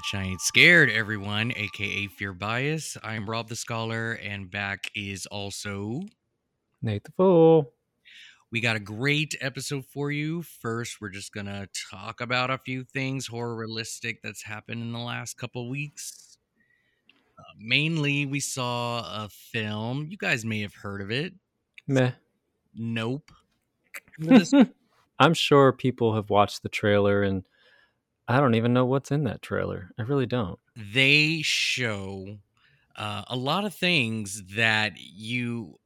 [0.00, 2.96] This is Bitch I Ain't Scared, everyone, aka Fear Bias.
[3.02, 6.00] I'm Rob the Scholar, and back is also.
[6.80, 7.72] Nate the Fool.
[8.50, 10.42] We got a great episode for you.
[10.42, 14.98] First, we're just gonna talk about a few things horror realistic that's happened in the
[14.98, 16.38] last couple weeks.
[17.38, 20.06] Uh, mainly, we saw a film.
[20.10, 21.34] You guys may have heard of it.
[21.86, 22.12] Meh.
[22.74, 23.30] Nope.
[25.18, 27.44] I'm sure people have watched the trailer and
[28.30, 29.90] I don't even know what's in that trailer.
[29.98, 30.58] I really don't.
[30.76, 32.38] They show
[32.96, 35.78] uh, a lot of things that you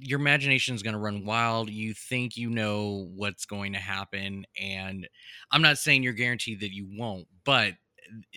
[0.00, 1.70] your imagination is going to run wild.
[1.70, 5.08] You think you know what's going to happen, and
[5.50, 7.74] I'm not saying you're guaranteed that you won't, but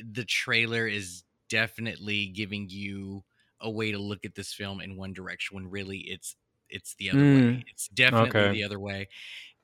[0.04, 3.24] the trailer is definitely giving you
[3.62, 6.36] a way to look at this film in one direction when really it's
[6.70, 7.66] it's the other Mm, way.
[7.72, 8.50] It's definitely okay.
[8.50, 9.08] the other way.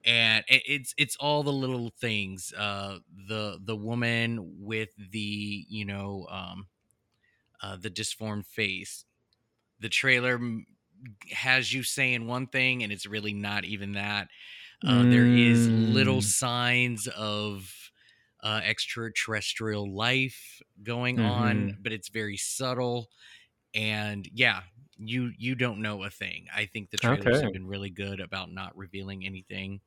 [0.05, 2.53] And it's it's all the little things.
[2.53, 6.67] Uh the the woman with the, you know, um
[7.61, 9.05] uh the disformed face.
[9.79, 10.39] The trailer
[11.31, 14.29] has you saying one thing and it's really not even that.
[14.85, 17.73] Uh there is little Mm, signs of
[18.43, 21.81] uh extraterrestrial life going on, mhm.
[21.81, 23.09] but it's very subtle
[23.73, 24.63] and yeah
[24.97, 27.41] you you don't know a thing i think the trailers Okay.
[27.41, 29.81] have been really good about not revealing anything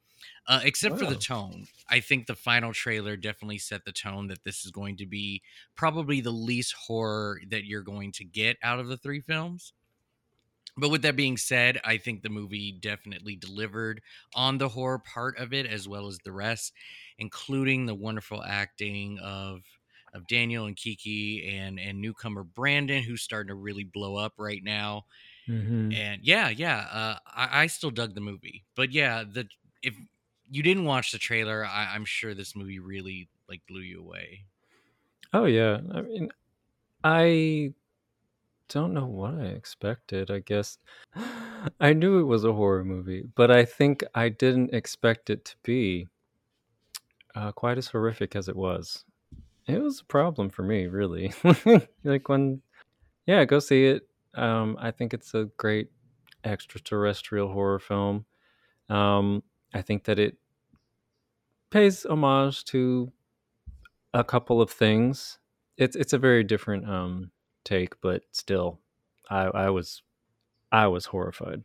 [0.47, 1.67] uh, except for the tone.
[1.89, 5.43] I think the final trailer definitely set the tone that this is going to be
[5.77, 9.73] probably the least horror that you're going to get out of the three films.
[10.77, 14.03] But with that being said i think the movie definitely delivered
[14.35, 16.73] on the horror part of it as well as the rest
[17.19, 19.63] including the wonderful acting of
[20.13, 24.63] of daniel and Keke and and newcomer brandon who's starting to really blow up right
[24.65, 25.05] now.
[25.47, 28.65] Hmm and yeah yeah uh i, I still dug the movie.
[28.75, 29.47] But yeah the
[29.83, 29.95] if
[30.51, 34.45] you didn't watch the trailer I, i'm sure this movie really like blew you away
[35.35, 35.81] Oh yeah.
[35.93, 36.29] I mean,
[37.03, 37.73] I
[38.69, 40.31] don't know what I expected.
[40.31, 40.79] I guess
[41.81, 45.57] I knew it was a horror movie, but I think I didn't expect it to
[45.65, 46.07] be
[47.35, 49.05] uh, quite as horrific as it was.
[49.67, 51.35] It was a problem for me, really.
[52.05, 52.63] like when,
[53.27, 54.07] yeah, go see it.
[54.35, 55.89] Um, I think it's a great
[56.45, 58.25] extraterrestrial horror film.
[58.89, 59.43] Um,
[59.75, 60.39] I think that it
[61.71, 63.13] pays homage to
[64.13, 65.39] a couple of things.
[65.77, 67.33] It's it's a very different um,
[67.65, 68.81] take, but still,
[69.31, 70.03] I, I was
[70.73, 71.65] I was horrified.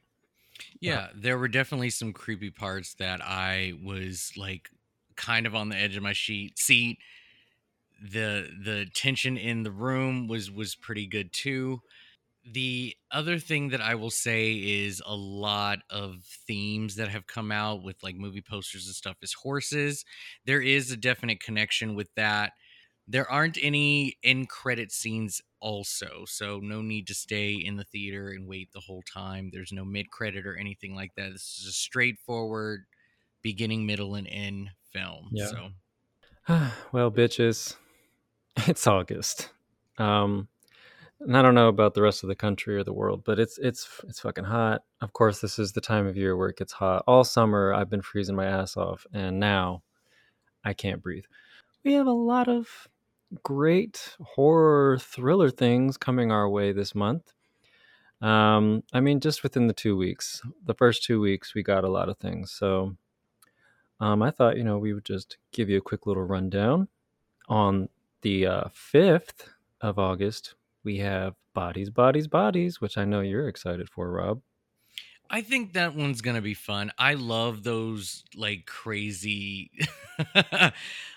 [0.81, 4.69] yeah there were definitely some creepy parts that i was like
[5.15, 6.97] kind of on the edge of my sheet seat
[8.01, 11.81] the the tension in the room was was pretty good too
[12.45, 17.51] the other thing that i will say is a lot of themes that have come
[17.51, 20.05] out with like movie posters and stuff is horses.
[20.45, 22.53] There is a definite connection with that.
[23.07, 28.29] There aren't any end credit scenes also so no need to stay in the theater
[28.29, 29.49] and wait the whole time.
[29.51, 31.33] There's no mid credit or anything like that.
[31.33, 32.85] This is a straightforward
[33.41, 35.47] beginning middle and end film Yeah.
[35.47, 35.69] so.
[36.91, 37.75] Well, bitches,
[38.67, 39.49] it's August.
[39.97, 40.47] Um,
[41.21, 43.57] and I don't know about the rest of the country or the world, but it's
[43.57, 44.83] it's it's fucking hot.
[45.01, 47.03] Of course, this is the time of year where it gets hot.
[47.07, 49.83] All summer, I've been freezing my ass off, and now
[50.63, 51.25] I can't breathe.
[51.83, 52.87] We have a lot of
[53.43, 57.33] great horror thriller things coming our way this month.
[58.21, 61.89] Um, I mean, just within the two weeks, the first two weeks, we got a
[61.89, 62.51] lot of things.
[62.51, 62.95] So,
[64.01, 66.87] um, I thought, you know, we would just give you a quick little rundown.
[67.47, 67.89] On
[68.21, 68.63] the uh,
[68.93, 69.47] 5th
[69.81, 70.53] of August,
[70.83, 74.41] we have Bodies, Bodies, Bodies, which I know you're excited for, Rob.
[75.31, 76.91] I think that one's gonna be fun.
[76.97, 79.71] I love those like crazy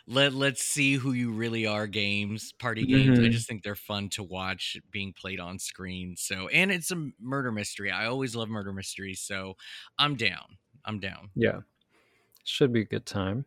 [0.07, 3.19] let let's see who you really are games, party games.
[3.25, 3.31] I Mhm.
[3.31, 6.17] just think they're fun to watch being played on screen.
[6.17, 7.91] So and it's a murder mystery.
[7.91, 9.55] I always love murder mysteries, so
[9.99, 10.59] I'm down.
[10.85, 11.31] I'm down.
[11.35, 11.61] Yeah,
[12.45, 13.47] should be a good time.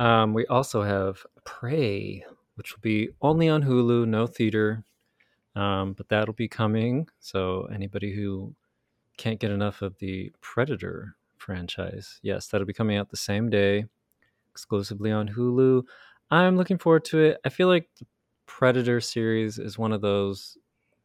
[0.00, 2.24] Um, we also have Prey,
[2.56, 4.84] which will be only on Hulu, no theater,
[5.56, 7.08] um, but that'll be coming.
[7.18, 8.54] So anybody who
[9.16, 13.84] can't get enough of the Predator franchise, yes, that'll be coming out the same day,
[14.50, 15.82] exclusively on Hulu.
[16.30, 17.38] I'm looking forward to it.
[17.44, 18.06] I feel like the
[18.46, 20.56] Predator series is one of those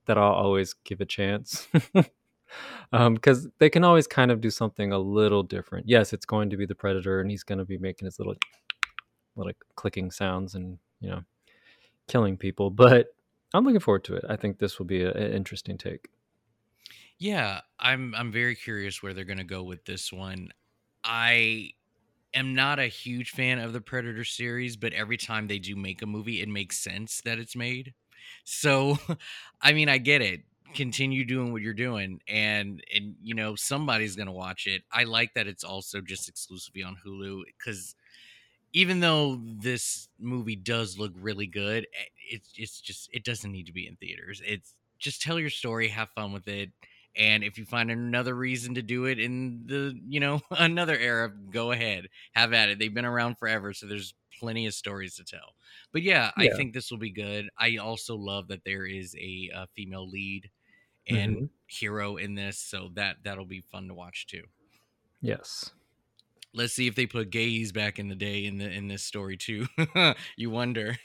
[0.06, 1.68] that I'll always give a chance.
[2.92, 5.88] because they can always kind of do something a little different.
[5.88, 8.36] Yes, it's going to be the predator, and he's going to be making his little,
[9.36, 11.22] little clicking sounds and you know,
[12.08, 12.70] killing people.
[12.76, 13.08] But
[13.54, 14.26] I'm looking forward to it.
[14.30, 16.10] I think this will be an interesting take.
[17.18, 20.50] Yeah, I'm I'm very curious where they're gonna go with this one.
[21.04, 21.72] I
[22.34, 26.02] am not a huge fan of the Predator series, but every time they do make
[26.02, 27.94] a movie, it makes sense that it's made.
[28.46, 28.98] So,
[29.62, 30.44] I mean, I get it.
[30.76, 34.84] Continue doing what you're doing, and and you know somebody's gonna watch it.
[34.92, 37.96] I like that it's also just exclusively on Hulu because
[38.76, 43.68] even though this movie does look really good, eh, it's it's just it doesn't need
[43.68, 44.42] to be in theaters.
[44.46, 46.72] It's just tell your story, have fun with it,
[47.16, 51.30] and if you find another reason to do it in the you know another era,
[51.30, 52.80] go ahead, have at it.
[52.80, 55.56] They've been around forever, so there's plenty of stories to tell.
[55.94, 57.50] But yeah, I think this will be good.
[57.58, 60.52] I also love that there is a, uh female lead
[61.08, 61.50] and Mhm.
[61.68, 64.46] hero in this, so that that'll be fun to watch too.
[65.22, 65.74] Yes.
[66.56, 69.36] Let's see if they put gays back in the day in the in this story
[69.38, 69.68] too.
[70.38, 70.98] you wonder.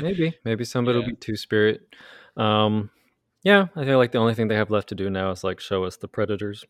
[0.00, 0.34] Maybe.
[0.44, 1.10] Maybe somebody will Yeah.
[1.10, 1.94] be Two Spirit.
[2.36, 2.90] Um,
[3.42, 5.58] yeah, I feel like the only thing they have left to do now is like
[5.60, 6.64] show us the Predators'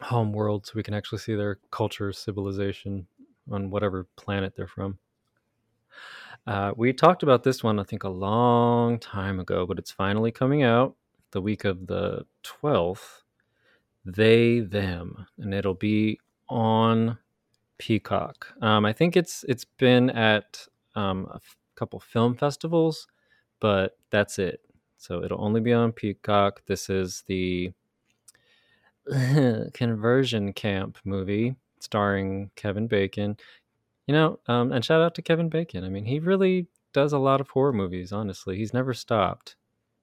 [0.00, 3.06] home world so we can actually see their culture, civilization
[3.50, 4.98] on whatever planet they're from.
[6.46, 10.30] Uh, we talked about this one, I think, a long time ago, but it's finally
[10.32, 10.96] coming out
[11.32, 13.22] the week of the 12th.
[14.04, 16.18] They, them, and it'll be
[16.50, 17.16] on
[17.78, 18.48] Peacock.
[18.60, 23.06] Um, I think it's it's been at um, a f- couple film festivals,
[23.60, 24.60] but that's it.
[24.98, 26.62] So it'll only be on Peacock.
[26.66, 27.72] This is the
[29.72, 33.36] conversion camp movie starring Kevin Bacon.
[34.06, 35.84] You know, um, and shout out to Kevin Bacon.
[35.84, 38.12] I mean, he really does a lot of horror movies.
[38.12, 39.56] Honestly, he's never stopped.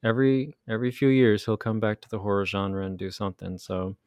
[0.04, 3.58] Every every few years, he'll come back to the horror genre and do something.
[3.58, 3.98] So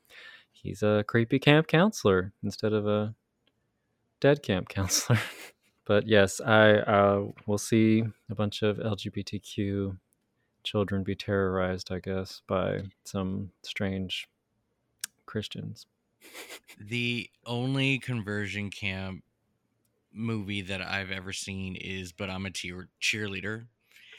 [0.52, 3.14] he's a creepy camp counselor instead of a
[4.20, 5.19] dead camp counselor.
[5.85, 9.97] but yes, I uh, will see a bunch of LGBTQ
[10.62, 14.29] children be terrorized, I guess, by some strange
[15.26, 15.87] Christians.
[16.79, 19.25] the only conversion camp
[20.12, 23.67] movie that I've ever seen is But I'm a Cheer- Cheerleader.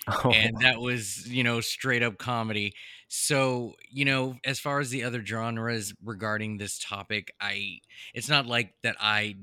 [0.25, 2.73] Oh, and that was you know straight up comedy.
[3.07, 7.79] So you know as far as the other genres regarding this topic i
[8.13, 9.35] it's not like that i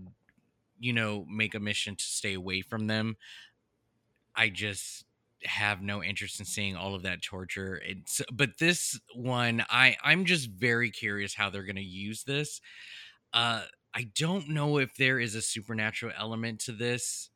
[0.81, 3.17] you know make a mission to stay away from them.
[4.37, 5.05] I just
[5.45, 10.25] have no interest in seeing all of that torture it's but this one i i'm
[10.25, 12.61] just very curious how they're going to use this.
[13.33, 13.63] Uh
[13.95, 17.31] i don't know if there is a supernatural element to this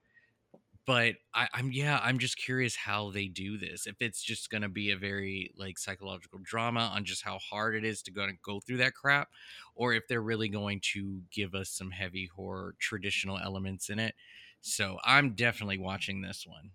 [0.86, 3.86] but I, I'm yeah, I'm just curious how they do this.
[3.86, 7.84] If it's just gonna be a very like psychological drama on just how hard it
[7.84, 9.28] is to go to go through that crap,
[9.74, 14.14] or if they're really going to give us some heavy horror traditional elements in it.
[14.60, 16.70] So I'm definitely watching this one.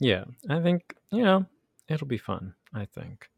[0.00, 0.24] yeah.
[0.48, 1.46] I think, you know,
[1.88, 3.28] it'll be fun, I think.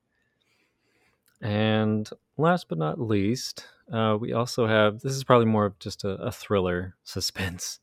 [1.41, 2.09] And
[2.39, 6.11] last but not least, uh, we also have this is probably more of just a,
[6.11, 7.81] a thriller suspense.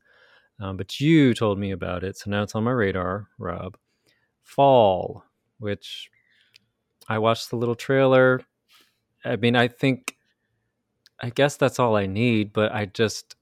[0.60, 3.76] Um, but you told me about it, so now it's on my radar, Rob.
[4.42, 5.24] Fall,
[5.58, 6.10] which
[7.08, 8.42] I watched the little trailer.
[9.24, 10.16] I mean, I think,
[11.20, 13.36] I guess that's all I need, but I just,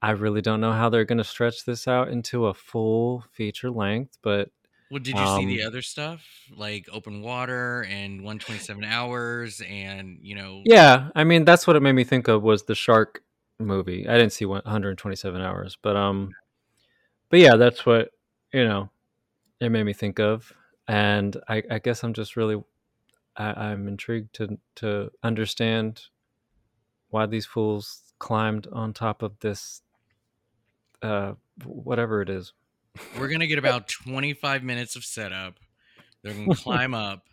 [0.00, 3.70] I really don't know how they're going to stretch this out into a full feature
[3.70, 4.18] length.
[4.22, 4.50] But
[4.90, 6.24] Well, did you see the um, other stuff
[6.56, 11.80] like Open Water and 127 Hours and you know yeah, I mean, that's what it
[11.80, 13.22] made me think of was the shark
[13.58, 14.08] movie.
[14.08, 16.32] I didn't see 127 hours, but um,
[17.32, 18.10] but yeah, that's what
[18.52, 18.90] you know
[19.58, 20.52] it made me think of,
[20.86, 22.62] and I, I guess I'm just really
[23.34, 26.02] I, I'm intrigued to to understand
[27.08, 29.80] why these fools climbed on top of this
[31.00, 31.32] uh
[31.64, 32.52] whatever it is.
[33.18, 35.54] we're gonna get about 25 minutes of setup.
[36.22, 37.28] They're gonna climb up.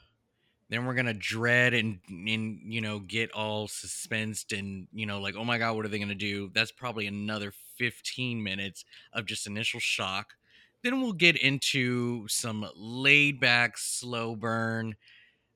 [0.69, 5.35] Then we're gonna dread and and you know get all suspensed and you know like
[5.35, 6.49] oh my god what are they gonna do?
[6.53, 10.35] That's probably another 15 minutes of just initial shock.
[10.81, 14.95] Then we'll get into some laid back slow burn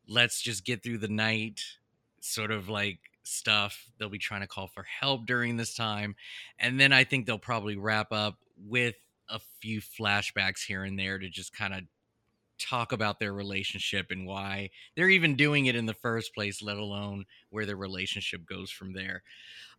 [0.07, 1.61] let's just get through the night
[2.19, 6.15] sort of like stuff they'll be trying to call for help during this time.
[6.59, 8.95] And then i think they'll probably wrap up with
[9.29, 11.81] a few flashbacks here and there to just kind of
[12.63, 16.77] talk about their relationship and why they're even doing it in the first place, let
[16.77, 19.23] alone where their relationship goes from there.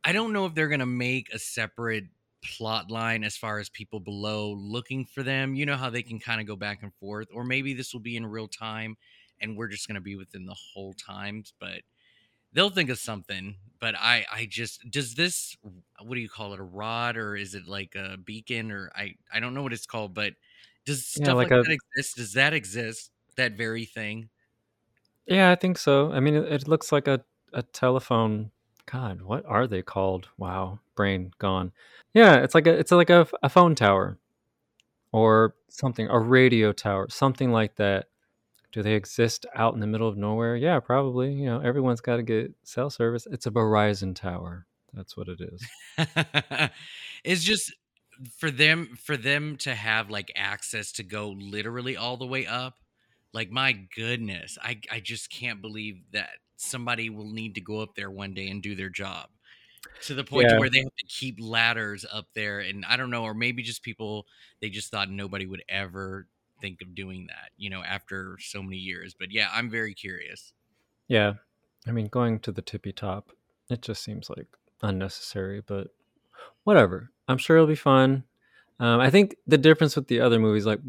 [0.04, 2.04] I don't know if they're going to make a separate
[2.44, 5.54] plot line as far as people below looking for them.
[5.54, 8.00] You know how they can kind of go back and forth, or maybe this will
[8.00, 8.96] be in real time
[9.40, 11.80] and we're just going to be within the whole times, but
[12.52, 13.56] they'll think of something.
[13.80, 15.56] But I, I just does this
[16.00, 19.14] what do you call it a rod or is it like a beacon or I
[19.32, 20.34] I don't know what it's called, but
[20.84, 22.16] does Yeah, stuff like like a that exist?
[22.16, 23.10] Does that exist?
[23.36, 24.28] That very thing?
[25.26, 26.12] yeah, I think so.
[26.12, 28.50] I mean, it, it looks like a a telephone
[28.86, 30.28] God, what are they called?
[30.38, 31.72] Wow, brain gone.
[32.12, 34.18] Yeah, it's like a it's like a, a phone tower
[35.12, 38.06] or something, a radio tower, something like that.
[38.72, 40.56] Do they exist out in the middle of nowhere?
[40.56, 41.32] Yeah, probably.
[41.32, 43.26] You know, everyone's got to get cell service.
[43.30, 44.66] It's a Verizon tower.
[44.92, 45.64] That's what it is.
[47.24, 47.72] it's just
[48.37, 52.78] for them for them to have like access to go literally all the way up.
[53.33, 57.94] Like my goodness, I I just can't believe that somebody will need to go up
[57.97, 59.30] there one day and do their job
[60.02, 60.54] to the point Yeah.
[60.54, 63.62] to where they have to keep ladders up there and i don't know or maybe
[63.62, 64.26] just people
[64.61, 66.28] they just thought nobody would ever
[66.61, 70.52] think of doing that you know after so many years but yeah i'm very curious
[71.09, 71.35] Yeah.
[71.87, 73.30] I mean, going to the tippy top,
[73.68, 74.47] it just seems like
[74.83, 75.88] unnecessary, but
[76.64, 77.10] whatever.
[77.28, 78.24] I'm sure it'll be fun.
[78.80, 80.80] Um, I think the difference with the other movies, like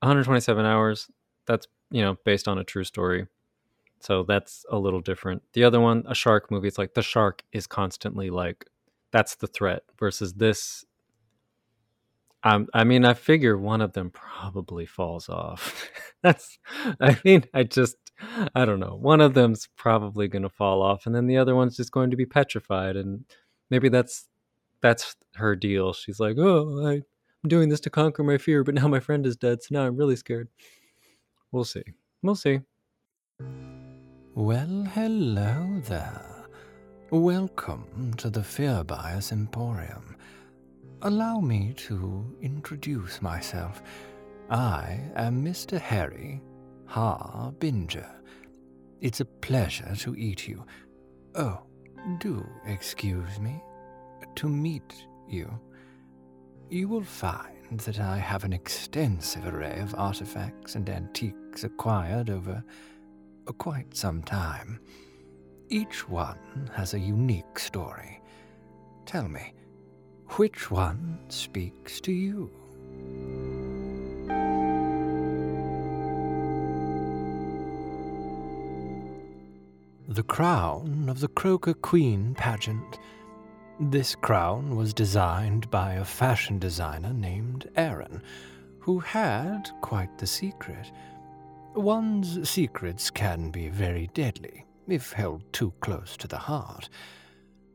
[0.00, 1.10] 127 hours,
[1.46, 3.26] that's, you know, based on a true story.
[4.00, 5.42] So that's a little different.
[5.52, 8.66] The other one, a shark movie, it's like the shark is constantly like,
[9.12, 10.84] that's the threat versus this.
[12.42, 15.88] Um, I mean, I figure one of them probably falls off.
[16.22, 16.58] that's,
[17.00, 17.96] I mean, I just,
[18.54, 18.98] I don't know.
[19.00, 22.10] One of them's probably going to fall off, and then the other one's just going
[22.10, 22.96] to be petrified.
[22.96, 23.24] And
[23.70, 24.28] maybe that's
[24.82, 25.92] that's her deal.
[25.92, 29.24] She's like, "Oh, I, I'm doing this to conquer my fear, but now my friend
[29.26, 30.48] is dead, so now I'm really scared."
[31.52, 31.84] We'll see.
[32.22, 32.60] We'll see.
[34.34, 36.46] Well, hello there.
[37.10, 40.16] Welcome to the Fear Bias Emporium.
[41.02, 43.82] Allow me to introduce myself.
[44.50, 45.78] I am Mr.
[45.78, 46.40] Harry
[46.86, 48.10] Harbinger.
[49.00, 50.64] It's a pleasure to eat you.
[51.34, 51.62] Oh,
[52.18, 53.60] do excuse me.
[54.36, 55.48] To meet you.
[56.68, 62.64] You will find that I have an extensive array of artifacts and antiques acquired over
[63.46, 64.80] uh, quite some time.
[65.68, 68.20] Each one has a unique story.
[69.06, 69.54] Tell me,
[70.36, 72.50] which one speaks to you?
[80.08, 82.98] The crown of the Croaker Queen pageant.
[83.90, 88.22] This crown was designed by a fashion designer named Aaron,
[88.78, 90.92] who had quite the secret.
[91.74, 96.88] One's secrets can be very deadly if held too close to the heart.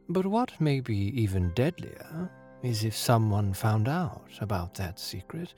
[0.08, 2.32] But what may be even deadlier
[2.64, 5.54] is if someone found out about that secret,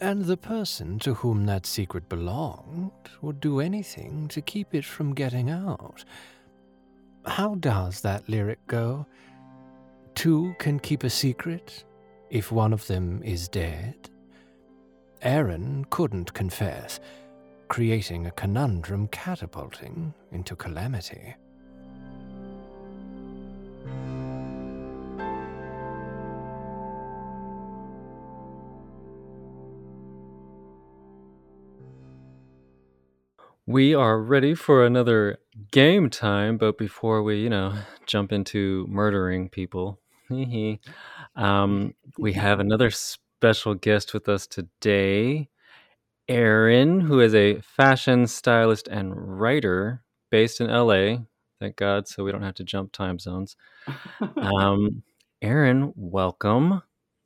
[0.00, 2.90] and the person to whom that secret belonged
[3.22, 6.04] would do anything to keep it from getting out.
[7.24, 9.06] How does that lyric go?
[10.18, 11.84] Two can keep a secret
[12.28, 14.10] if one of them is dead?
[15.22, 16.98] Aaron couldn't confess,
[17.68, 21.36] creating a conundrum catapulting into calamity.
[33.66, 35.38] We are ready for another
[35.70, 40.00] game time, but before we, you know, jump into murdering people,
[41.36, 45.48] um, we have another special guest with us today,
[46.28, 51.18] Aaron, who is a fashion stylist and writer based in LA.
[51.60, 53.56] Thank God, so we don't have to jump time zones.
[54.36, 55.02] Um,
[55.42, 56.82] Aaron, welcome.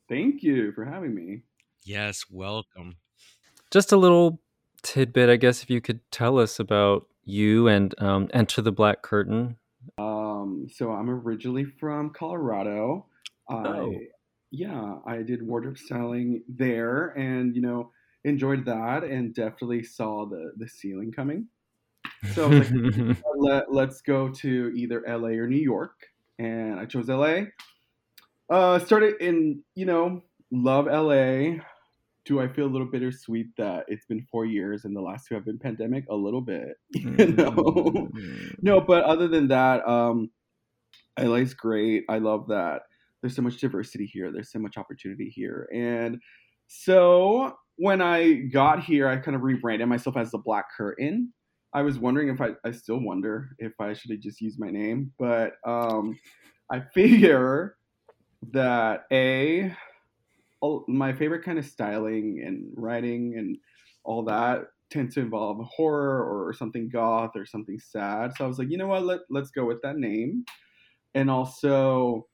[0.09, 1.42] Thank you for having me.
[1.85, 2.97] yes welcome
[3.71, 4.40] Just a little
[4.82, 9.02] tidbit, I guess, if you could tell us about you and um, Enter the Black
[9.02, 9.56] Curtain.
[10.42, 13.06] Um, so I'm originally from Colorado.
[13.49, 13.94] I, Oh.
[14.50, 17.90] yeah, I did wardrobe styling there, and you know
[18.25, 21.49] enjoyed that, and definitely saw the the ceiling coming.
[22.34, 26.06] So I like, Let, let's go to either LA or New York,
[26.38, 27.44] and I chose LA.
[28.49, 31.62] Uh, started in you know love LA.
[32.24, 35.34] Do I feel a little bittersweet that it's been four years and the last two
[35.34, 36.04] have been pandemic?
[36.08, 38.08] A little bit, you know.
[38.60, 40.30] no, but other than that, um,
[41.18, 42.04] LA's great.
[42.08, 42.82] I love that.
[43.20, 44.32] There's so much diversity here.
[44.32, 46.20] There's so much opportunity here, and
[46.68, 51.32] so when I got here, I kind of rebranded myself as the Black Curtain.
[51.74, 54.70] I was wondering if I, I still wonder if I should have just used my
[54.70, 56.18] name, but um,
[56.70, 57.76] I figure
[58.52, 59.74] that a
[60.88, 63.57] my favorite kind of styling and writing and
[64.04, 68.33] all that tends to involve horror or something goth or something sad.
[68.37, 70.45] So I was like, you know what, let let's go with that name.
[71.14, 72.28] And also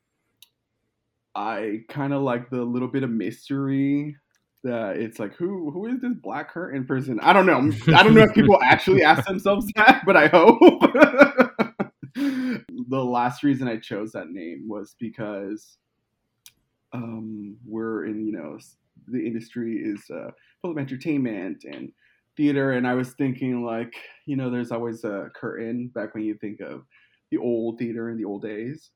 [1.35, 4.17] I kind of like the little bit of mystery
[4.65, 7.21] that it's like who who is this black curtain person?
[7.23, 7.71] I don't know.
[7.95, 10.59] I don't know if people actually ask themselves that, but I hope.
[12.15, 15.79] the last reason I chose that name was because
[16.99, 18.59] um, we're in you know
[19.07, 21.93] the industry is uh, full of entertainment and
[22.37, 23.95] theater, and I was thinking like
[24.27, 26.85] you know there's always a curtain back when you think of
[27.31, 28.91] the old theater in the old days.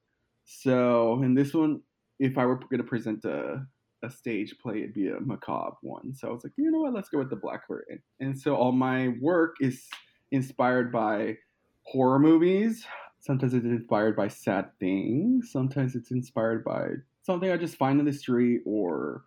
[0.44, 1.80] So in this one,
[2.18, 3.66] if I were going to present a
[4.04, 6.14] a stage play, it'd be a macabre one.
[6.14, 8.02] So I was like, you know what, let's go with the black curtain.
[8.18, 9.88] And so all my work is
[10.32, 11.37] inspired by
[11.85, 12.85] horror movies.
[13.21, 15.52] Sometimes it's inspired by sad things.
[15.52, 16.88] Sometimes it's inspired by
[17.23, 19.23] something I just find in the street, or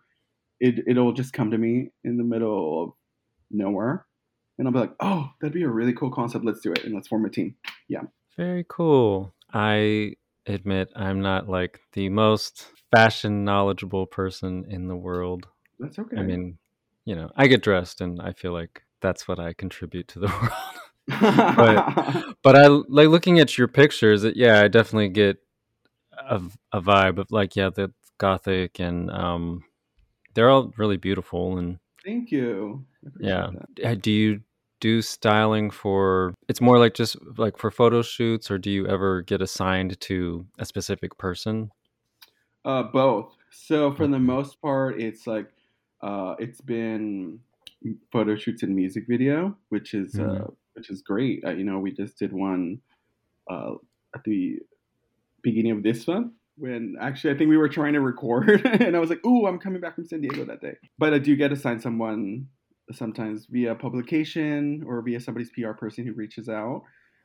[0.60, 2.90] it it'll just come to me in the middle of
[3.50, 4.06] nowhere,
[4.58, 6.44] and I'll be like, oh, that'd be a really cool concept.
[6.44, 7.56] Let's do it, and let's form a team.
[7.88, 8.02] Yeah.
[8.36, 9.34] Very cool.
[9.52, 15.46] I admit I'm not like the most fashion knowledgeable person in the world.
[15.78, 16.18] That's okay.
[16.18, 16.58] I mean,
[17.04, 20.26] you know, I get dressed and I feel like that's what I contribute to the
[21.08, 21.56] world.
[21.56, 24.24] but but I like looking at your pictures.
[24.34, 25.38] Yeah, I definitely get
[26.28, 26.42] a,
[26.72, 29.64] a vibe of like yeah, the gothic and um,
[30.34, 32.84] they're all really beautiful and thank you.
[33.18, 33.50] Yeah,
[33.82, 34.02] that.
[34.02, 34.40] do you
[34.80, 36.34] do styling for?
[36.48, 40.46] It's more like just like for photo shoots, or do you ever get assigned to
[40.58, 41.70] a specific person?
[42.64, 43.34] Uh, both.
[43.50, 45.48] So for the most part, it's like
[46.02, 47.40] uh, it's been
[48.12, 50.42] photo shoots and music video, which is mm-hmm.
[50.42, 51.44] uh, which is great.
[51.44, 52.80] Uh, you know, we just did one
[53.50, 53.72] uh,
[54.14, 54.58] at the
[55.46, 58.98] beginning of this month when actually I think we were trying to record, and I
[58.98, 61.52] was like, "Ooh, I'm coming back from San Diego that day." But I do get
[61.52, 62.48] assigned someone
[62.92, 66.82] sometimes via publication or via somebody's PR person who reaches out,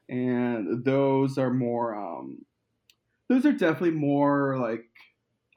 [0.10, 1.96] and those are more.
[1.96, 2.46] Um,
[3.30, 4.86] those are definitely more like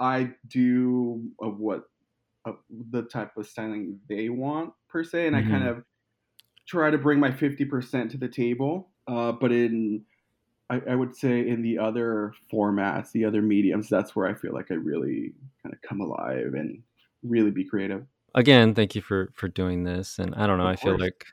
[0.00, 1.84] I do of what
[2.44, 2.56] of
[2.90, 5.48] the type of styling they want per se, and mm-hmm.
[5.48, 5.78] I kind mm-hmm.
[5.78, 5.84] of
[6.68, 8.90] try to bring my fifty percent to the table.
[9.06, 10.04] Uh, but in
[10.70, 14.54] I, I, would say in the other formats, the other mediums, that's where I feel
[14.54, 16.82] like I really kind of come alive and
[17.22, 18.06] really be creative.
[18.34, 20.82] Again, thank you for for doing this, and I don't know, of I course.
[20.82, 21.26] feel like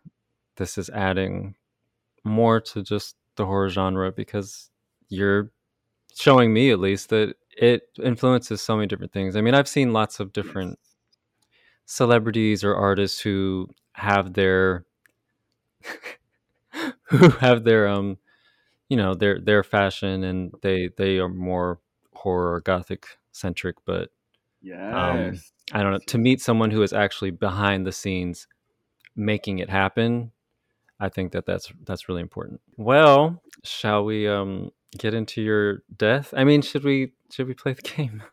[0.57, 1.55] this is adding
[2.23, 4.69] more to just the horror genre because
[5.09, 5.51] you're
[6.15, 9.35] showing me at least that it influences so many different things.
[9.35, 10.91] I mean, I've seen lots of different yes.
[11.85, 14.85] celebrities or artists who have their
[17.03, 18.17] who have their um
[18.91, 21.79] you know their their fashion and they they are more
[22.13, 24.09] horror gothic centric but
[24.61, 25.39] yeah um,
[25.71, 28.47] i don't know to meet someone who is actually behind the scenes
[29.15, 30.31] making it happen
[30.99, 36.33] i think that that's that's really important well shall we um get into your death?
[36.35, 38.23] I mean, should we should we play the game?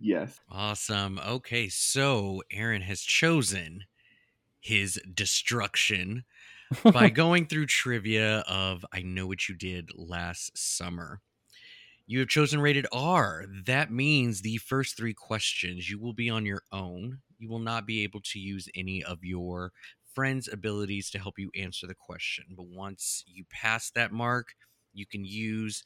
[0.00, 0.38] Yes.
[0.50, 1.18] Awesome.
[1.26, 3.84] Okay, so Aaron has chosen
[4.60, 6.24] his destruction
[6.92, 11.20] by going through trivia of I know what you did last summer.
[12.06, 13.44] You have chosen rated R.
[13.66, 17.20] That means the first three questions you will be on your own.
[17.38, 19.72] You will not be able to use any of your
[20.14, 22.46] friends' abilities to help you answer the question.
[22.56, 24.54] But once you pass that mark,
[24.94, 25.84] you can use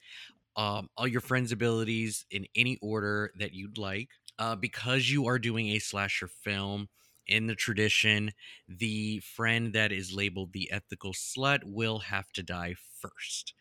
[0.57, 4.11] um, all your friends' abilities in any order that you'd like.
[4.39, 6.89] Uh, because you are doing a slasher film
[7.27, 8.33] in the tradition,
[8.69, 13.55] the friend that is labeled the ethical slut will have to die first.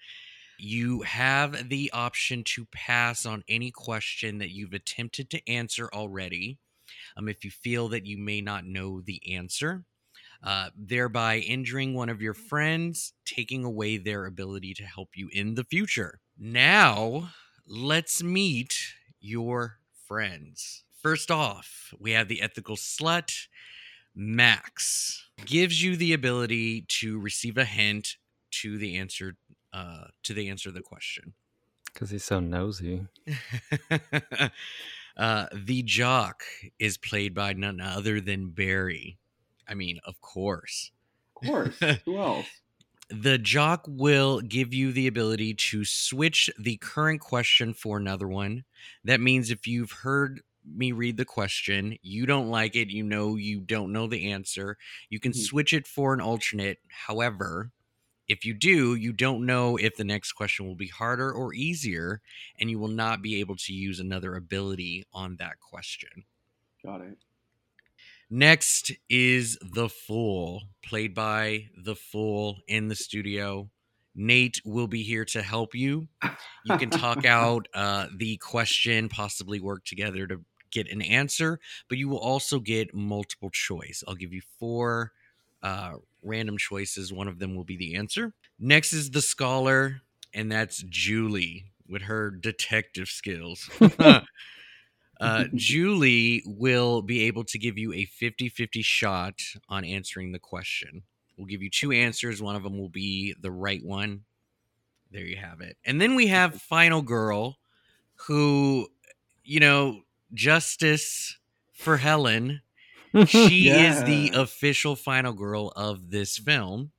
[0.58, 6.60] You have the option to pass on any question that you've attempted to answer already.
[7.18, 9.86] Um, if you feel that you may not know the answer,
[10.44, 15.56] uh, thereby injuring one of your friends, taking away their ability to help you in
[15.56, 16.20] the future.
[16.38, 17.32] Now,
[17.68, 18.76] let's meet
[19.20, 20.84] your friends.
[21.02, 23.48] First off, we have the ethical slut.
[24.14, 28.18] Max gives you the ability to receive a hint
[28.52, 29.36] to the answer
[29.74, 31.34] uh, to the answer of the question.
[31.92, 33.08] Because he's so nosy.
[35.18, 36.44] uh, the jock
[36.78, 39.18] is played by none other than Barry.
[39.68, 40.92] I mean, of course.
[41.36, 41.80] Of course.
[42.06, 42.46] Who else?
[43.10, 48.66] The jock will give you the ability to switch the current question for another one.
[49.04, 53.36] That means if you've heard me read the question, you don't like it, you know
[53.36, 54.78] you don't know the answer,
[55.10, 55.42] you can mm-hmm.
[55.42, 56.80] switch it for an alternate.
[57.08, 57.72] However,
[58.28, 62.22] if you do, you don't know if the next question will be harder or easier,
[62.60, 66.24] and you will not be able to use another ability on that question.
[66.86, 67.18] Got it.
[68.30, 73.70] Next is The Fool, played by The Fool in the studio.
[74.16, 76.08] Nate will be here to help you.
[76.64, 80.40] You can talk out uh, the question, possibly work together to
[80.72, 84.04] get an answer, but you will also get multiple choice.
[84.08, 85.12] I'll give you four
[85.64, 87.14] uh, random choices.
[87.14, 88.34] One of them will be the answer.
[88.60, 90.02] Next is The Scholar,
[90.34, 91.72] and that's Julie.
[91.88, 93.70] with her detective skills.
[95.20, 100.40] uh, Julie will be able to give you a 50 50 shot on answering the
[100.40, 101.04] question.
[101.38, 102.42] We'll give you two answers.
[102.42, 104.22] One of them will be the right one.
[105.12, 105.78] There you have it.
[105.86, 107.58] And then we have Final Girl,
[108.16, 108.88] who,
[109.44, 110.02] you know,
[110.34, 111.38] justice
[111.74, 112.62] for Helen.
[113.28, 116.92] She is the official Final Girl of this film.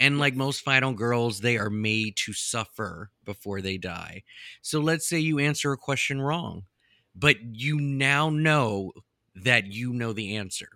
[0.00, 4.22] And like most final girls, they are made to suffer before they die.
[4.62, 6.64] So let's say you answer a question wrong,
[7.14, 8.92] but you now know
[9.34, 10.70] that you know the answer.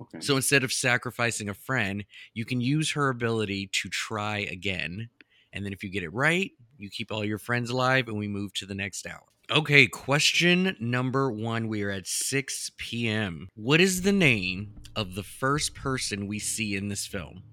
[0.00, 0.20] Okay.
[0.20, 5.08] So instead of sacrificing a friend, you can use her ability to try again.
[5.52, 8.28] And then if you get it right, you keep all your friends alive and we
[8.28, 9.24] move to the next hour.
[9.50, 11.68] Okay, question number one.
[11.68, 13.48] We are at 6 p.m.
[13.54, 17.44] What is the name of the first person we see in this film?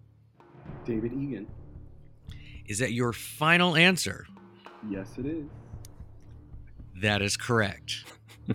[0.86, 1.48] David Egan.
[2.66, 4.26] Is that your final answer?
[4.90, 5.46] Yes, it is.
[7.00, 8.06] That is correct.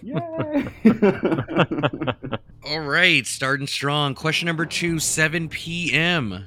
[0.02, 0.68] Yay!
[2.66, 4.16] All right, starting strong.
[4.16, 6.44] Question number two, 7 p.m.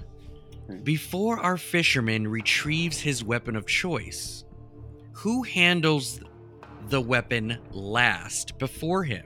[0.83, 4.43] Before our fisherman retrieves his weapon of choice,
[5.13, 6.19] who handles
[6.89, 9.25] the weapon last before him?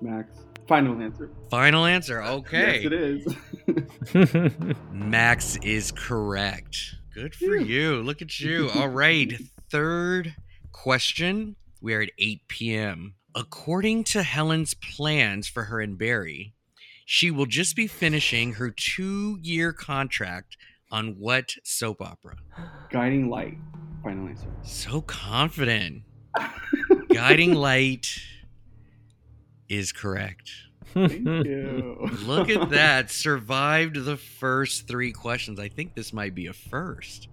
[0.00, 0.44] Max.
[0.68, 1.30] Final answer.
[1.50, 2.22] Final answer.
[2.22, 2.82] Okay.
[2.82, 3.26] Yes,
[3.66, 4.74] it is.
[4.92, 6.94] Max is correct.
[7.14, 7.64] Good for Phew.
[7.64, 8.02] you.
[8.02, 8.70] Look at you.
[8.74, 9.32] All right.
[9.70, 10.34] Third
[10.72, 11.56] question.
[11.80, 13.14] We are at 8 p.m.
[13.34, 16.54] According to Helen's plans for her and Barry,
[17.04, 20.56] she will just be finishing her two year contract
[20.90, 22.36] on what soap opera?
[22.90, 23.58] Guiding light.
[24.02, 24.46] Final answer.
[24.62, 26.02] So confident.
[27.12, 28.06] Guiding Light
[29.68, 30.50] is correct.
[30.92, 31.12] Thank
[31.46, 32.08] you.
[32.24, 33.10] Look at that.
[33.10, 35.58] Survived the first three questions.
[35.58, 37.28] I think this might be a first.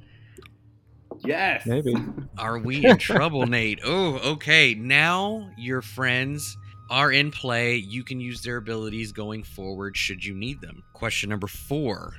[1.19, 1.65] Yes.
[1.65, 1.93] Maybe.
[2.37, 3.79] Are we in trouble, Nate?
[3.85, 4.73] Oh, okay.
[4.73, 6.57] Now your friends
[6.89, 7.75] are in play.
[7.75, 10.83] You can use their abilities going forward should you need them.
[10.93, 12.13] Question number four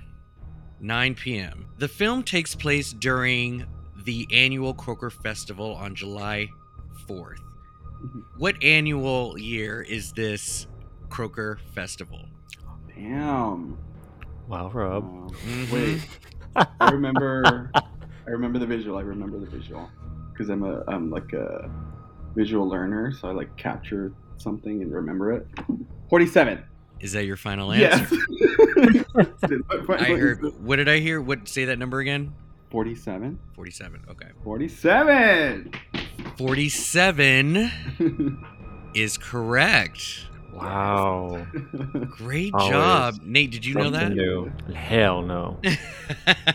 [0.80, 1.66] 9 p.m.
[1.78, 3.64] The film takes place during
[4.04, 6.48] the annual Croaker Festival on July
[7.08, 7.38] 4th.
[8.04, 8.24] Mhm.
[8.38, 10.66] What annual year is this
[11.08, 12.20] Croaker Festival?
[12.94, 13.76] Damn.
[14.48, 15.04] wow, Rob.
[15.32, 15.70] Mhm.
[15.72, 16.08] Wait.
[16.80, 17.70] I remember.
[18.26, 18.98] I remember the visual.
[18.98, 19.88] I remember the visual
[20.32, 21.70] because I'm a I'm like a
[22.34, 25.46] visual learner, so I like capture something and remember it.
[26.08, 26.62] Forty-seven.
[27.00, 28.16] Is that your final answer?
[29.14, 29.32] Yes.
[29.88, 30.40] I heard.
[30.60, 31.20] What did I hear?
[31.20, 32.32] What say that number again?
[32.70, 33.38] forty-seven.
[33.54, 34.00] 47.
[34.10, 34.28] Okay.
[34.42, 35.70] Forty-seven.
[36.42, 37.70] 47
[38.94, 40.26] is correct.
[40.52, 41.46] Wow.
[42.10, 42.70] Great Always.
[42.70, 43.14] job.
[43.22, 44.12] Nate, did you know that?
[44.12, 44.50] new.
[44.74, 45.60] Hell no.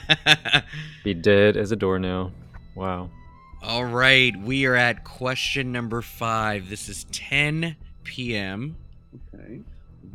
[1.06, 2.34] Be dead as a doornail.
[2.76, 3.10] Wow.
[3.63, 4.36] All right.
[4.41, 6.69] We are at question number five.
[6.69, 8.76] This is 10 p.m.
[9.34, 9.62] okay.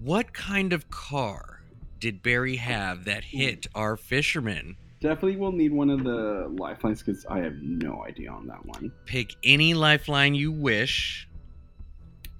[0.03, 1.63] What kind of car
[1.99, 4.77] did Barry have that hit our fisherman?
[5.03, 8.93] Definitely will need one of the lifelines because I have no idea on that one.
[9.05, 11.29] Pick any lifeline you wish.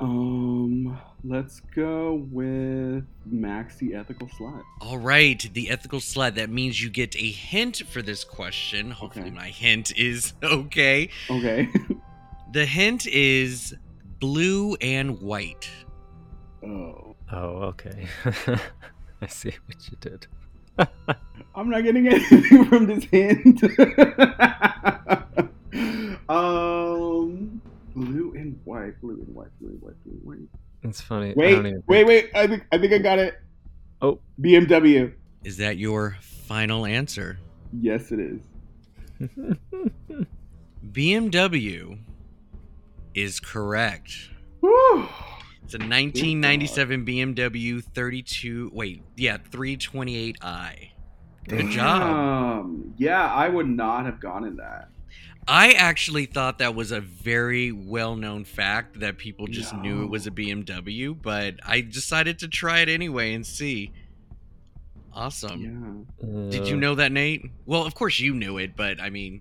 [0.01, 4.63] Um, let's go with Max the ethical slut.
[4.81, 6.35] All right, the ethical sled.
[6.37, 8.91] That means you get a hint for this question.
[8.91, 9.35] Hopefully, Okay.
[9.35, 11.09] my hint is okay.
[11.31, 11.69] Okay.
[12.53, 13.75] The hint is
[14.21, 15.71] blue and white.
[16.63, 18.07] oh, Oh, okay.
[19.23, 20.27] I see what you did.
[21.55, 23.63] I'm not getting anything from this hint.
[26.29, 27.61] um,
[27.95, 30.49] blue and white, blue and white, blue and white, blue and white.
[30.83, 31.31] It's funny.
[31.31, 32.31] I Wait, don't even wait, wait!
[32.35, 33.39] I think I think I got it.
[34.01, 34.19] Oh.
[34.41, 35.13] BMW.
[35.45, 37.39] Is that your final answer?
[37.73, 38.41] Yes, it is.
[40.91, 41.99] BMW
[43.15, 44.31] is correct.
[44.61, 45.09] Woo!
[45.75, 48.71] It's a 1997 BMW 32.
[48.75, 50.91] Wait, yeah, 328i.
[51.49, 52.03] Good job.
[52.03, 54.91] Um, yeah, I would not have gone in that.
[55.49, 60.11] I actually thought that was a very well known fact that people just knew it
[60.11, 63.93] was a BMW, but I decided to try it anyway and see.
[65.15, 66.07] Awesome.
[66.23, 66.51] Yeah.
[66.51, 67.51] Did you Uh, know that, Nate?
[67.65, 69.41] Well, of course you knew it, but I mean,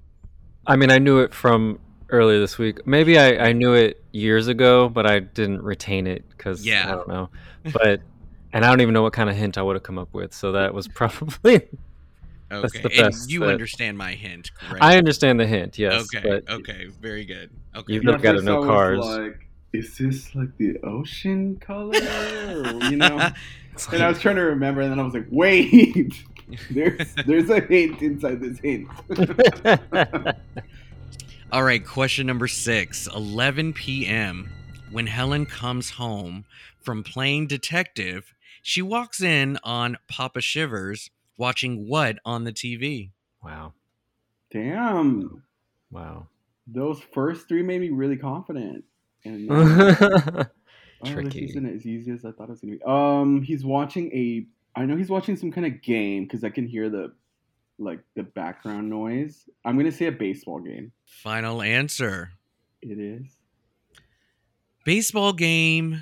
[0.66, 1.80] I mean, I knew it from
[2.12, 2.86] earlier this week.
[2.86, 6.88] Maybe I, I knew it years ago, but I didn't retain it because Yeah.
[6.88, 7.30] I don't know.
[7.74, 8.02] But
[8.54, 10.34] and I don't even know what kind of hint I would have come up with.
[10.34, 11.68] So that was probably.
[12.50, 12.82] That's okay.
[12.82, 14.84] the and best you that- understand my hint, correct?
[14.84, 16.08] I understand the hint, yes.
[16.14, 16.28] okay.
[16.28, 16.88] but Okay.
[17.02, 17.50] Very good.
[17.76, 17.94] Okay.
[17.94, 19.00] You've My got to first know cars.
[19.00, 21.96] Like, is this like the ocean color?
[21.96, 23.30] Or, you know?
[23.74, 26.14] it's and I was trying to remember, and then I was like, wait,
[26.70, 28.90] there's there's a hint inside this hint.
[31.52, 34.50] All right, question number six 11 p.m.
[34.90, 36.46] When Helen comes home
[36.80, 43.10] from playing detective, she walks in on Papa Shivers watching what on the TV?
[43.44, 43.74] Wow.
[44.50, 45.44] Damn.
[45.92, 46.28] Wow.
[46.68, 48.86] Those first three made me really confident.
[49.26, 50.44] And uh, oh,
[51.04, 51.46] this Tricky.
[51.46, 52.84] isn't it as easy as I thought it was gonna be.
[52.84, 54.46] Um, he's watching a.
[54.80, 57.12] I know he's watching some kind of game because I can hear the,
[57.82, 59.50] like the background noise.
[59.66, 60.92] I'm gonna say a baseball game.
[61.06, 62.32] Final answer.
[62.82, 63.26] It is.
[64.86, 66.02] Baseball game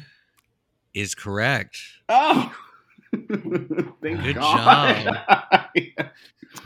[0.93, 1.77] is correct.
[2.07, 2.53] Oh.
[3.11, 5.19] Thank Good God.
[5.27, 5.69] I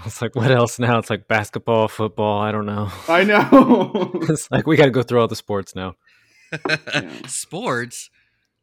[0.04, 1.00] was like, what else now?
[1.00, 2.42] It's like basketball, football.
[2.42, 2.90] I don't know.
[3.08, 4.12] I know.
[4.30, 5.96] It's like we got to go through all the sports now.
[7.28, 8.10] Sports.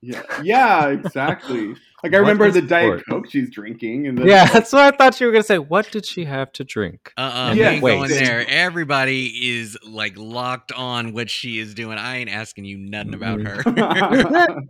[0.02, 1.74] Yeah, yeah, exactly.
[2.02, 3.04] Like I What remember the Diet sport?
[3.10, 5.58] Coke she's drinking, and then Yeah, that's what I thought you were gonna say.
[5.58, 7.12] What did she have to drink?
[7.18, 7.96] Uh-uh, Yeah, we wait.
[7.98, 8.42] going there.
[8.48, 9.26] Everybody
[9.58, 11.98] is like locked on what she is doing.
[11.98, 13.62] I ain't asking you nothing about her.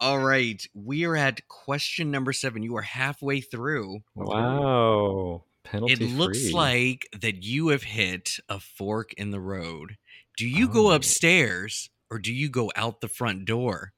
[0.00, 2.62] All right, we are at question number seven.
[2.62, 4.00] You are halfway through.
[4.14, 9.96] Wow, penalty It looks like that you have hit a fork in the road.
[10.36, 10.94] Do you go Oh.
[10.94, 13.92] upstairs or do you go out the front door?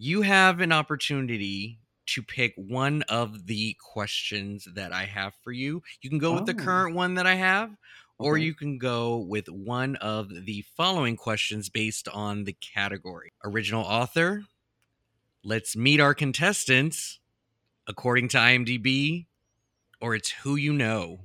[0.00, 5.82] You have an opportunity to pick one of the questions that I have for you.
[6.00, 6.64] You can go with the Oh.
[6.64, 7.76] current one that I have,
[8.16, 8.44] or Okay.
[8.44, 13.30] you can go with one of the following questions based on the category.
[13.44, 14.44] Original author.
[15.42, 17.18] Let's meet our contestants
[17.86, 19.26] according to IMDb,
[20.00, 21.24] or it's who you know.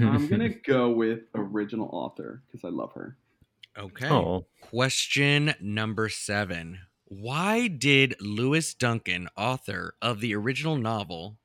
[0.00, 3.16] I'm gonna go with original author because I love her.
[3.78, 4.08] Okay.
[4.10, 6.80] Oh, Question number seven.
[7.20, 11.36] Why did Lois Duncan, author of the original novel,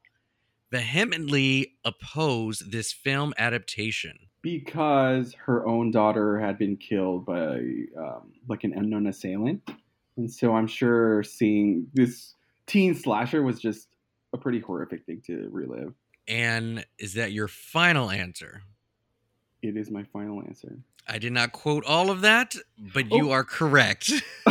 [0.71, 4.17] vehemently oppose this film adaptation?
[4.41, 7.60] Because her own daughter had been killed by
[7.99, 9.69] um, like an unknown assailant,
[10.15, 13.89] and so I'm sure seeing this teen slasher was just
[14.32, 15.93] a pretty horrific thing to relive.
[16.30, 18.62] And is that your final answer?
[19.62, 20.80] It is my final answer.
[21.10, 22.56] I did not quote all of that,
[22.93, 23.32] but you Oh.
[23.34, 24.12] are correct.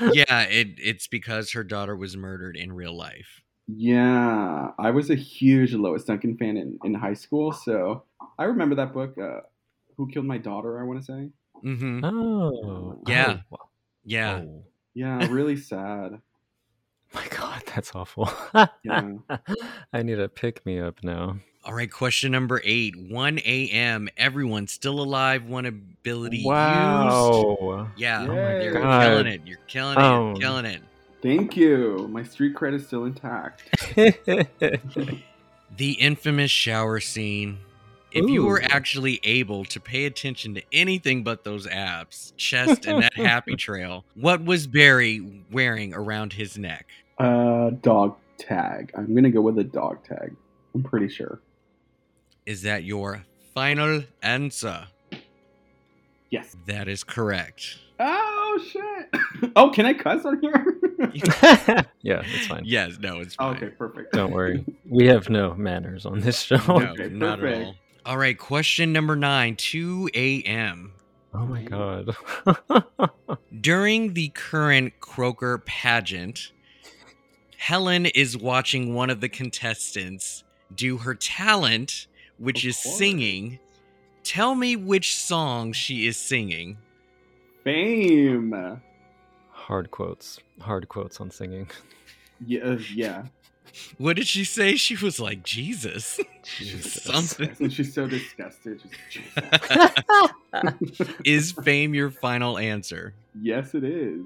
[0.00, 3.42] yeah, it, it's because her daughter was murdered in real life.
[3.68, 8.04] yeah, I was a huge Lois Duncan fan in, in high school, so
[8.38, 9.16] I remember that book.
[9.18, 9.40] Uh,
[9.96, 10.80] Who killed my daughter?
[10.80, 11.30] I want to say.
[11.62, 13.38] hmm oh, Yeah.
[13.52, 13.56] Oh.
[14.04, 14.42] Yeah.
[14.44, 14.64] Oh.
[14.94, 16.20] Yeah, really sad.
[17.14, 18.30] My God, that's awful.
[18.82, 19.12] Yeah.
[19.92, 21.38] I need a pick me up now.
[21.66, 22.94] All right, question number eight.
[22.96, 24.08] 1 a.m.
[24.16, 26.46] Everyone still alive, one ability used.
[26.46, 27.90] Wow.
[27.96, 28.64] Yeah, Yay.
[28.64, 29.02] you're God.
[29.02, 29.40] killing it.
[29.44, 30.00] You're killing it.
[30.00, 30.80] Um, You're killing it.
[31.22, 32.06] Thank you.
[32.12, 33.64] My street cred is still intact.
[35.76, 37.58] The infamous shower scene.
[38.12, 43.02] If you were actually able to pay attention to anything but those abs, chest, and
[43.02, 46.86] that happy trail, what was Barry wearing around his neck?
[47.18, 48.92] Uh, dog tag.
[48.96, 50.34] I'm gonna go with a dog tag.
[50.74, 51.40] I'm pretty sure.
[52.46, 54.86] Is that your final answer?
[56.30, 56.56] Yes.
[56.66, 57.78] That is correct.
[57.98, 59.52] Oh shit.
[59.56, 60.78] oh, can I cuss on here?
[62.02, 62.62] yeah, it's fine.
[62.64, 63.56] Yes, no, it's oh, fine.
[63.56, 64.12] okay, perfect.
[64.12, 64.64] Don't worry.
[64.88, 66.56] We have no manners on this show.
[66.68, 67.74] No, Okay, not at all.
[68.04, 70.92] All right, question number nine, 2 a.m.
[71.34, 72.14] Oh my god.
[73.60, 76.52] During the current Croaker pageant,
[77.58, 82.06] Helen is watching one of the contestants do her talent,
[82.38, 82.98] which Of is course.
[82.98, 83.58] singing.
[84.24, 86.78] Tell me which song she is singing.
[87.64, 88.80] Fame.
[89.50, 90.38] Hard quotes.
[90.60, 91.68] Hard quotes on singing.
[92.44, 93.24] Yeah, uh, yeah.
[93.98, 94.76] What did she say?
[94.76, 96.18] She was like, Jesus.
[96.42, 97.02] Jesus.
[97.02, 97.54] Something.
[97.60, 98.80] And she's so disgusted.
[99.10, 101.10] She's, Jesus.
[101.26, 103.12] is fame your final answer?
[103.42, 104.22] yes, it is.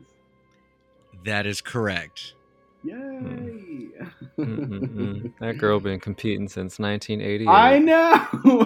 [1.25, 2.35] That is correct.
[2.85, 3.91] Mm.
[4.39, 5.31] Yay!
[5.41, 7.47] That girl been competing since 1980.
[7.47, 7.99] I know.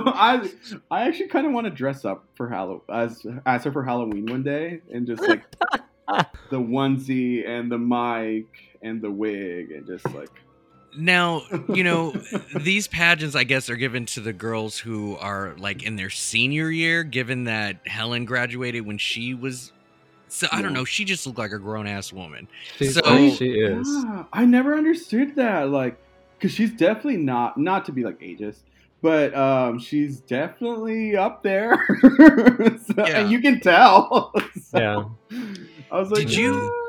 [0.14, 0.50] I
[0.90, 4.27] I actually kind of want to dress up for Halloween as as her for Halloween
[4.27, 5.44] one day and just like
[6.50, 8.46] the onesie and the mic
[8.83, 10.31] and the wig and just like
[10.96, 12.12] Now, you know,
[12.57, 16.70] these pageants, I guess, are given to the girls who are like in their senior
[16.70, 19.72] year, given that Helen graduated when she was.
[20.35, 20.85] So I don't know.
[20.85, 22.49] She just looked like a grown ass woman.
[22.79, 23.87] She's, So- oh, she is.
[23.88, 25.70] Yeah, I never understood that.
[25.70, 25.97] Like,
[26.38, 28.59] because she's definitely not not to be like ageist,
[29.01, 33.20] but um, she's definitely up there, So- Yeah.
[33.20, 34.33] and you can tell.
[34.61, 34.79] So,
[35.31, 35.38] Yeah.
[35.92, 36.81] I was like, Did you- "Yeah."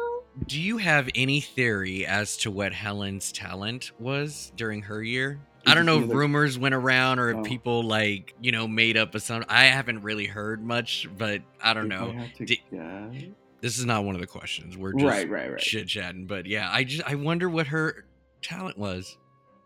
[0.47, 5.39] Do you have any theory as to what Helen's talent was during her year?
[5.65, 7.43] I don't know if rumors went around or if Oh.
[7.43, 9.45] people like you know made up a sound.
[9.49, 12.09] I haven't really heard much, but I don't if know.
[12.11, 13.23] I had to Di- guess-
[13.61, 14.77] This is not one of the questions.
[14.77, 15.61] We're just Right, right, right.
[15.61, 16.27] shit chatting.
[16.27, 18.05] But yeah, I just I wonder what her
[18.41, 19.17] talent was.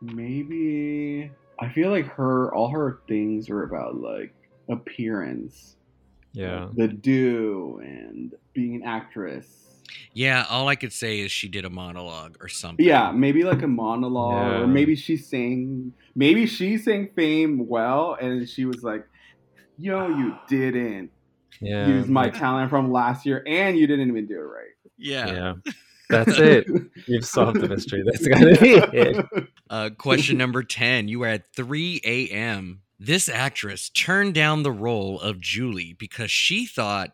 [0.01, 4.33] Maybe I feel like her all her things are about like
[4.69, 5.75] appearance.
[6.33, 6.69] Yeah.
[6.73, 9.68] The do and being an actress.
[10.13, 12.85] Yeah, all I could say is she did a monologue or something.
[12.85, 14.59] Yeah, maybe like a monologue, Yeah.
[14.61, 15.93] or maybe she sang.
[16.15, 19.07] Maybe she sang "Fame" well, and she was like,
[19.77, 21.11] "Yo, you didn't
[21.61, 21.87] Yeah.
[21.87, 24.65] use my talent from last year, and you didn't even do it right."
[24.97, 25.27] Yeah.
[25.27, 25.53] Yeah.
[26.09, 26.65] That's it.
[27.05, 28.01] You've solved the mystery.
[28.03, 29.25] That's gotta be it.
[29.69, 31.07] Uh, question number 10.
[31.09, 32.81] You were at 3 a.m.
[32.99, 37.11] This actress turned down the role of Julie because she thought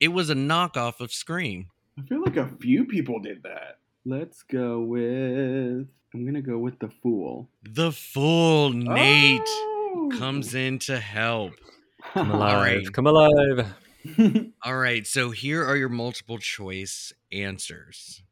[0.00, 1.68] it was a knockoff of Scream.
[1.98, 3.78] I feel like a few people did that.
[4.04, 5.86] Let's go with.
[6.14, 7.48] I'm gonna go with the fool.
[7.62, 10.10] The fool Nate Oh!
[10.18, 11.52] comes in to help.
[12.14, 12.56] Come alive.
[12.84, 12.92] right.
[12.92, 13.74] Come alive.
[14.64, 18.22] All right, so here are your multiple choice answers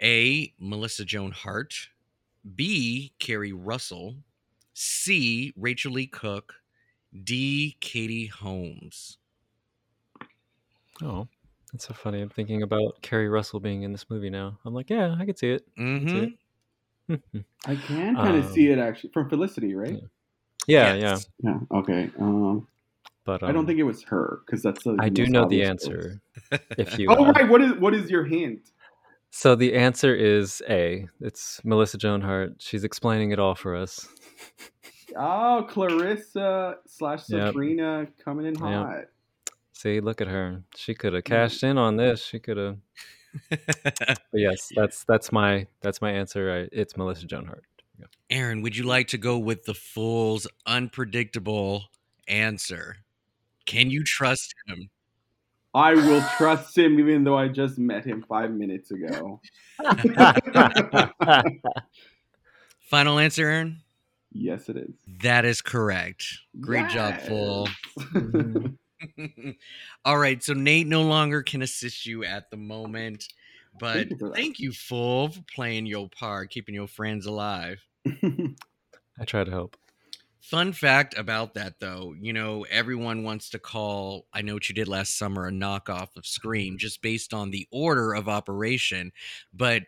[0.00, 0.54] A.
[0.58, 1.90] Melissa Joan Hart,
[2.56, 3.12] B.
[3.18, 4.16] Keri Russell,
[4.72, 5.52] C.
[5.54, 6.54] Rachael Leigh Cook,
[7.22, 7.76] D.
[7.80, 9.18] Katie Holmes.
[11.02, 11.28] Oh,
[11.72, 12.20] that's so funny.
[12.20, 14.58] I'm thinking about Keri Russell being in this movie now.
[14.64, 15.66] I'm like, yeah, I could see it.
[15.78, 16.26] Mm-hmm.
[17.08, 17.22] it.
[17.66, 19.98] I can kind of Um, see it actually from Felicity, right?
[20.66, 21.26] yeah, Yes.
[21.42, 21.58] Yeah.
[21.70, 22.10] Okay.
[22.18, 22.66] Um,
[23.24, 24.96] But um, I don't think it was her because that's the.
[25.00, 26.20] I do know the answer.
[26.76, 27.48] If you, Oh uh, right.
[27.48, 28.70] What is what is your hint?
[29.30, 31.08] so the answer is A.
[31.20, 32.56] It's Melissa Joan Hart.
[32.58, 34.06] She's explaining it all for us.
[35.16, 37.46] Oh, Clarissa slash Yep.
[37.48, 39.04] Sabrina coming in hot.
[39.82, 40.62] See, look at her.
[40.76, 42.24] She could have cashed in on this.
[42.24, 42.76] She could have.
[43.50, 46.52] But yes, that's that's my that's my answer.
[46.52, 47.64] I, it's Melissa Joan Hart.
[47.98, 48.06] Yeah.
[48.30, 51.86] Aaron, would you like to go with the fool's unpredictable
[52.28, 52.98] answer?
[53.66, 54.88] Can you trust him?
[55.74, 59.40] I will trust him even though I just met him five minutes ago.
[62.88, 63.80] Final answer, Aaron?
[64.30, 64.94] yes, it is.
[65.22, 66.24] That is correct.
[66.60, 67.68] Great job, fool.
[67.98, 68.66] Mm-hmm.
[70.04, 73.28] All right, so Nate no longer can assist you at the moment,
[73.78, 77.80] but Thank you for thank you, fool, for playing your part, keeping your friends alive.
[78.06, 79.76] I try to help.
[80.40, 84.74] Fun fact about that, though, you know, everyone wants to call I Know What You
[84.74, 89.12] Did Last Summer a knockoff of Scream just based on the order of operation.
[89.54, 89.84] But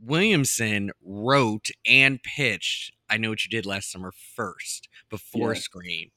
[0.00, 5.60] Williamson wrote and pitched I Know What You Did Last Summer first before Yeah.
[5.60, 6.10] Scream.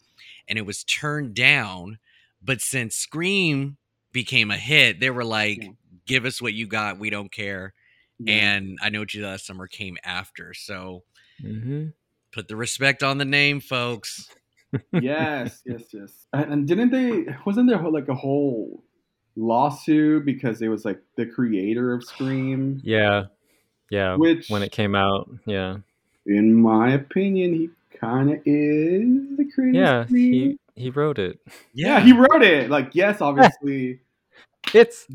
[0.48, 1.98] And it was turned down.
[2.42, 3.78] But since Scream
[4.12, 5.70] became a hit, they were like, Yeah.
[6.06, 7.00] give us what you got.
[7.00, 7.74] We don't care.
[8.20, 8.34] Yeah.
[8.34, 10.54] And I Know What You Did Last Summer came after.
[10.54, 11.04] So
[11.42, 11.88] hmm
[12.32, 14.30] put the respect on the name, folks.
[14.94, 16.28] yes, yes, yes.
[16.32, 17.26] And, and didn't they?
[17.46, 18.84] Wasn't there like a whole
[19.36, 22.82] lawsuit because it was like the creator of Scream?
[22.86, 23.24] Yeah,
[23.90, 24.16] yeah.
[24.16, 25.78] Which, when it came out, yeah,
[26.26, 29.78] in my opinion, he kind of is the creator.
[29.80, 30.00] yeah.
[30.02, 30.34] of Scream.
[30.34, 31.40] He he wrote it.
[31.74, 32.70] yeah, he wrote it.
[32.70, 34.02] Like, yes, obviously,
[34.74, 35.08] It's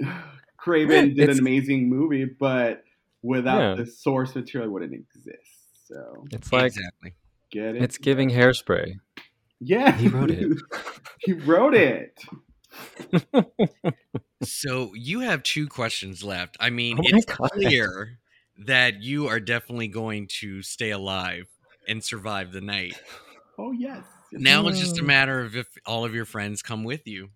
[0.56, 2.82] Craven did It's- an amazing movie, but
[3.22, 3.84] without Yeah.
[3.84, 5.38] the source material, it wouldn't exist.
[5.86, 7.14] So it's like exactly.
[7.50, 7.82] get it.
[7.82, 8.94] it's giving hairspray.
[9.60, 10.58] Yeah, He wrote it.
[11.20, 12.18] he wrote it.
[14.42, 16.56] So you have two questions left.
[16.60, 17.50] I mean, Oh it's God.
[17.52, 18.18] clear
[18.66, 21.46] that you are definitely going to stay alive
[21.88, 23.00] and survive the night.
[23.58, 24.04] Oh yes.
[24.32, 24.40] Yes.
[24.42, 25.06] Now it's just a Mm.
[25.06, 27.30] matter of if all of your friends come with you.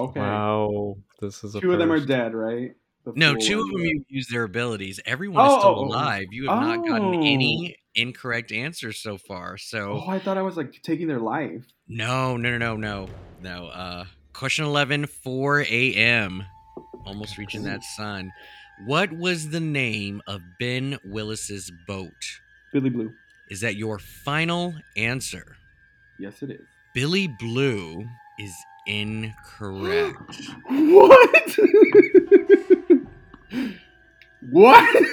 [0.00, 0.18] okay.
[0.20, 2.72] Wow, this is a Two of them are dead, right?
[3.04, 4.98] The No, two of them the- you use their abilities.
[5.06, 5.84] Everyone is Oh, still oh, oh.
[5.88, 6.26] alive.
[6.32, 7.22] You have not gotten Oh.
[7.22, 9.56] any incorrect answers so far.
[9.58, 11.64] So Oh, I thought I was like taking their life.
[11.86, 13.08] no, no, no, no, no,
[13.40, 13.66] no.
[13.68, 16.44] Uh, question eleven, four a.m.
[17.06, 18.32] Almost reaching that sun.
[18.86, 22.40] What was the name of Ben Willis's boat?
[22.72, 23.12] Billy Blue.
[23.50, 25.56] Is that your final answer?
[26.18, 26.66] Yes, it is.
[26.94, 28.06] Billy Blue
[28.38, 28.54] is
[28.86, 30.40] incorrect.
[30.76, 31.56] What?
[34.50, 34.96] what?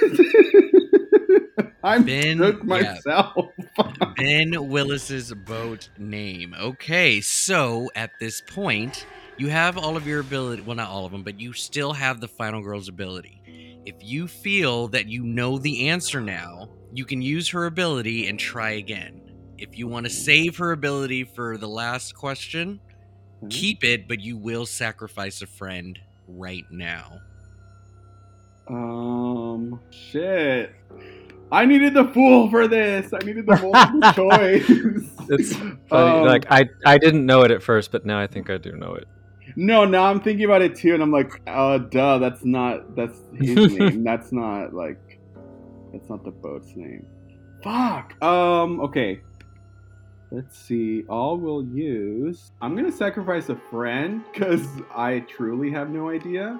[1.84, 2.64] I Ben- took yeah.
[2.64, 3.50] myself.
[4.16, 6.54] ben Willis's boat name.
[6.58, 9.04] Okay, so at this point,
[9.36, 10.62] you have all of your ability.
[10.62, 13.40] Well, not all of them, but you still have the final girl's ability.
[13.84, 18.38] If you feel that you know the answer now, you can use her ability and
[18.38, 19.21] try again.
[19.62, 22.80] If you want to save her ability for the last question,
[23.48, 27.20] keep it, but you will sacrifice a friend right now.
[28.66, 30.74] Um, shit.
[31.52, 33.12] I needed the fool for this.
[33.12, 35.28] I needed the multiple choice.
[35.30, 35.78] It's funny.
[35.92, 38.72] Um, like I, I didn't know it at first, but now I think I do
[38.72, 39.06] know it.
[39.54, 43.16] No, now I'm thinking about it too, and I'm like, uh, duh, that's not that's
[43.38, 44.02] his name.
[44.02, 45.20] That's not like
[45.92, 47.06] that's not the boat's name.
[47.62, 48.20] Fuck.
[48.20, 48.80] Um.
[48.80, 49.20] Okay.
[50.32, 51.04] Let's see.
[51.10, 52.52] All we'll use.
[52.62, 56.58] I'm gonna sacrifice a friend because I truly have no idea.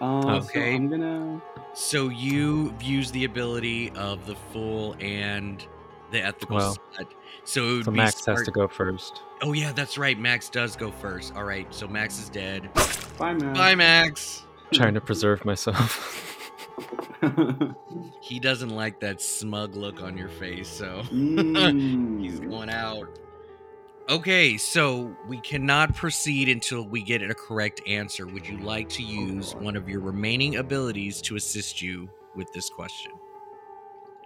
[0.00, 0.70] Um, Okay.
[0.70, 1.42] So I'm gonna.
[1.74, 5.64] So you use the ability of the fool and
[6.12, 7.08] the ethical Well, slut.
[7.44, 9.20] So it would So be Max has to go first.
[9.42, 10.18] Oh yeah, that's right.
[10.18, 11.34] Max does go first.
[11.36, 12.72] All right, so Max is dead.
[13.18, 13.52] Bye, man.
[13.52, 14.46] Bye, Max.
[14.72, 16.22] trying to preserve myself.
[18.20, 22.50] He doesn't like that smug look on your face, so he's Mm.
[22.50, 23.08] going out.
[24.08, 28.26] Okay, so we cannot proceed until we get a correct answer.
[28.26, 32.68] Would you like to use one of your remaining abilities to assist you with this
[32.68, 33.12] question?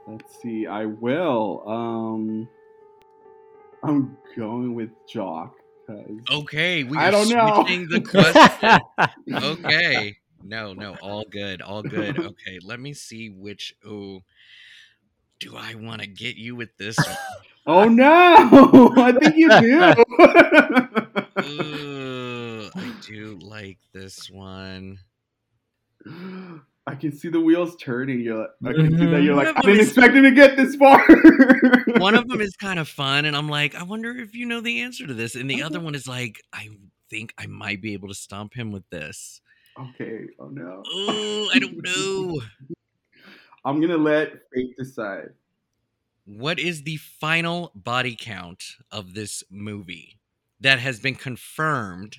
[0.07, 0.67] Let's see.
[0.67, 1.63] I will.
[1.67, 2.49] Um.
[3.85, 5.55] I'm going with Jock.
[6.31, 7.65] Okay, we I don't know.
[7.89, 9.43] the question.
[9.43, 10.17] okay.
[10.49, 12.19] No, no, all good, all good.
[12.29, 13.75] Okay, let me see which.
[13.87, 14.23] Oh,
[15.41, 16.97] do I want to get you with this?
[16.97, 17.17] one?
[17.67, 18.95] Oh no!
[18.97, 19.81] I think you do.
[21.37, 25.01] Ugh, I do like this one.
[26.87, 28.21] I can see the wheels turning.
[28.21, 29.55] You're, like, I can see that you're mm-hmm.
[29.55, 31.05] like, I didn't is- expect him to get this far.
[31.99, 34.63] One of them is kind of fun, and I'm like, I wonder if you know
[34.63, 35.35] the answer to this.
[35.35, 36.71] And the other one is like, I
[37.11, 39.43] think I might be able to stomp him with this.
[39.81, 40.27] Okay.
[40.39, 40.83] Oh no.
[40.87, 42.41] Oh, I don't know.
[43.65, 45.31] I'm gonna let fate decide.
[46.25, 48.63] What is the final body count
[48.93, 50.19] of this movie
[50.61, 52.19] that has been confirmed?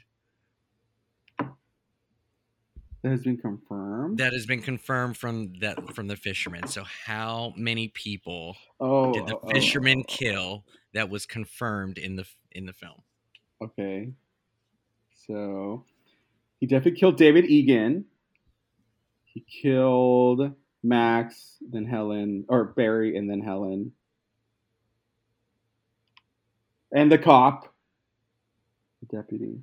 [3.02, 4.18] That has been confirmed.
[4.18, 6.68] That has been confirmed from that from the fisherman.
[6.68, 11.98] So, how many people oh, did the oh, oh, fisherman oh, kill that was confirmed
[11.98, 13.02] in the in the film?
[13.62, 14.12] Okay.
[15.14, 15.86] So
[16.60, 18.06] he definitely killed David Egan.
[19.24, 20.54] He killed
[20.84, 23.94] Max, then Helen, or Barry, and then Helen.
[26.92, 27.74] And the cop.
[29.02, 29.62] The deputy.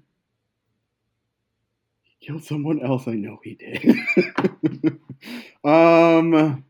[2.02, 3.06] He killed someone else.
[3.06, 4.98] I know he did.
[5.64, 6.64] um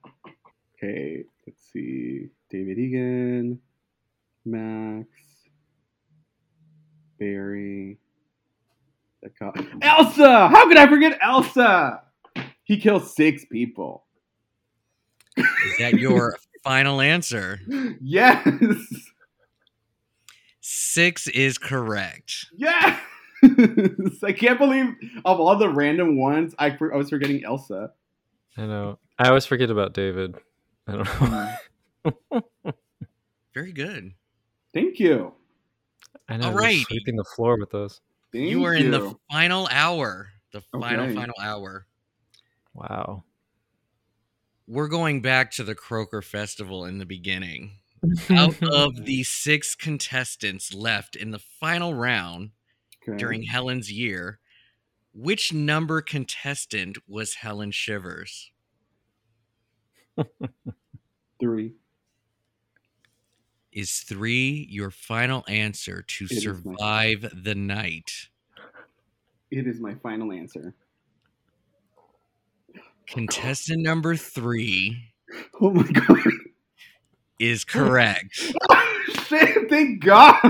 [0.75, 2.29] okay, let's see.
[2.51, 3.61] David Egan,
[4.45, 5.09] Max,
[7.19, 7.99] Barry.
[9.83, 10.49] Elsa!
[10.49, 12.03] How could I forget Elsa?
[12.65, 14.05] He killed six people.
[15.37, 17.61] Is that your final answer?
[18.01, 18.47] Yes!
[20.61, 22.47] Six is correct.
[22.57, 23.01] Yes!
[24.25, 27.93] I can't believe of all the random ones, I, for, I was forgetting Elsa.
[28.57, 28.99] I know.
[29.19, 30.37] I always forget about David.
[30.89, 31.55] I don't know.
[32.33, 32.71] Hmm.
[33.55, 34.13] Very good.
[34.75, 35.33] Thank you.
[36.29, 36.51] I know.
[36.51, 36.75] Alrighty.
[36.75, 38.01] You're sweeping the floor with those.
[38.33, 40.29] Thank you are in the final hour.
[40.53, 41.15] The final, Okay.
[41.15, 41.87] final hour.
[42.75, 43.25] Wow.
[44.67, 47.79] We're going back to the Croaker Festival in the beginning.
[48.31, 52.51] Out of the six contestants left in the final round
[53.03, 53.17] Okay.
[53.17, 54.41] during Helen's year,
[55.13, 58.51] which number contestant was Helen Shivers?
[61.41, 61.75] three.
[63.77, 68.11] Is three your final answer to It survive the night?
[69.51, 70.73] It is my final answer.
[73.07, 75.13] Contestant number three
[75.61, 76.23] Oh my god.
[77.39, 78.55] is correct.
[79.27, 80.41] Shit, thank God.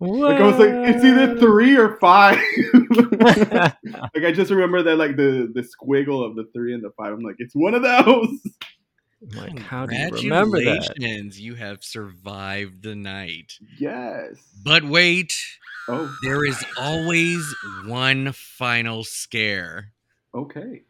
[0.00, 2.42] Like I was like, it's either three or five.
[3.20, 7.12] like I just remember that like the the squiggle of the three and the five.
[7.12, 8.40] I'm like, it's one of those.
[9.34, 10.82] Like, how do you remember that?
[10.94, 13.58] Congratulations, you have survived the night.
[13.78, 14.36] Yes.
[14.64, 15.34] But wait,
[15.88, 17.54] Oh, there is always
[17.86, 19.92] one final scare.
[20.34, 20.82] okay.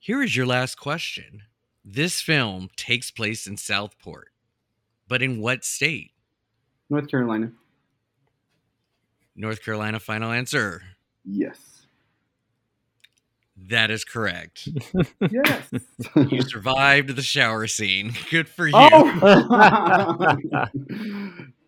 [0.00, 1.42] Here is your last question.
[1.84, 4.28] This film takes place in Southport,
[5.06, 6.12] but in what state?
[6.88, 7.52] North Carolina.
[9.36, 10.82] North Carolina, final answer.
[11.24, 11.77] Yes.
[13.70, 14.68] That is correct.
[15.30, 15.68] Yes.
[16.16, 18.14] You survived the shower scene.
[18.30, 18.72] Good for you.
[18.76, 20.36] oh.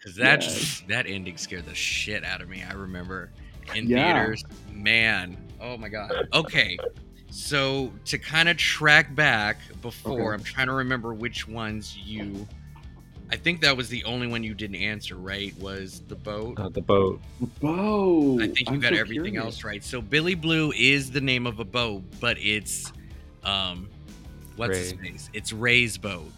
[0.01, 0.83] Because that Yes.
[0.89, 2.63] that ending scared the shit out of me.
[2.67, 3.31] I remember
[3.75, 4.15] in Yeah.
[4.23, 5.37] theaters, man.
[5.61, 6.11] Oh my god.
[6.33, 6.79] Okay,
[7.31, 10.41] so to kind of track back before, Okay.
[10.41, 12.49] I'm trying to remember which ones you.
[13.33, 15.15] I think that was the only one you didn't answer.
[15.17, 15.57] Right?
[15.59, 16.59] Was the boat?
[16.59, 17.21] Uh, the boat.
[17.41, 18.43] The Boat.
[18.43, 19.45] I think you I'm got so everything curious.
[19.57, 19.85] else right.
[19.85, 22.93] So Billy Blue is the name of a boat, but it's
[23.45, 23.89] um
[24.57, 25.11] what's his Ray.
[25.13, 25.31] face?
[25.33, 26.31] It's Ray's boat.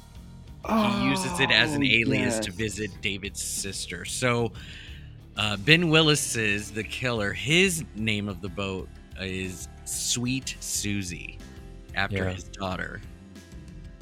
[0.69, 4.05] He uses it as an Oh, alias to visit David's sister.
[4.05, 4.53] So
[5.37, 7.33] uh, Ben Willis's the killer.
[7.33, 8.89] His name of the boat
[9.21, 11.39] is Sweet Susie,
[11.97, 12.31] after Yeah.
[12.35, 13.01] his daughter.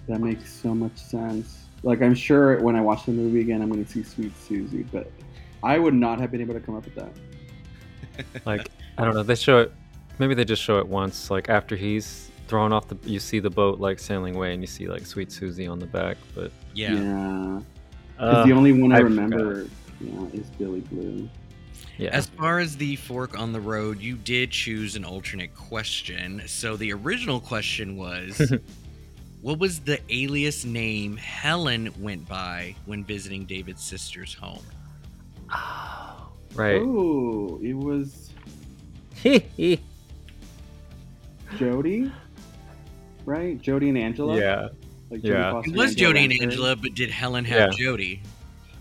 [0.06, 1.64] That makes so much sense.
[1.82, 4.82] Like I'm sure when I watch the movie again, I'm going to see Sweet Susie,
[4.92, 5.10] but
[5.62, 7.12] I would not have been able to come up with that.
[8.44, 8.68] Like
[8.98, 9.22] I don't know.
[9.22, 9.72] They show it.
[10.18, 11.30] Maybe they just show it once.
[11.30, 14.66] Like after he's thrown off the, you see the boat like sailing away, and you
[14.66, 16.18] see like Sweet Susie on the back.
[16.34, 16.94] But Yeah.
[16.94, 17.60] Yeah.
[18.18, 19.66] 'Cause uh, the only one I, I remember,
[20.02, 21.26] yeah, is Billy Blue.
[21.96, 26.42] yeah, As far as the fork on the road, you did choose an alternate question.
[26.46, 28.52] So the original question was
[29.42, 34.62] What was the alias name Helen went by when visiting David's sister's home?
[36.54, 36.80] right.
[36.82, 38.30] Oh, it was
[41.58, 42.12] Jody,
[43.24, 43.60] right?
[43.60, 44.38] Jody and Angela.
[44.38, 44.68] yeah,
[45.10, 45.52] like Yeah.
[45.52, 47.76] Foster It was Angela Jody and Angela, but did Helen have Yeah.
[47.78, 48.22] Jody?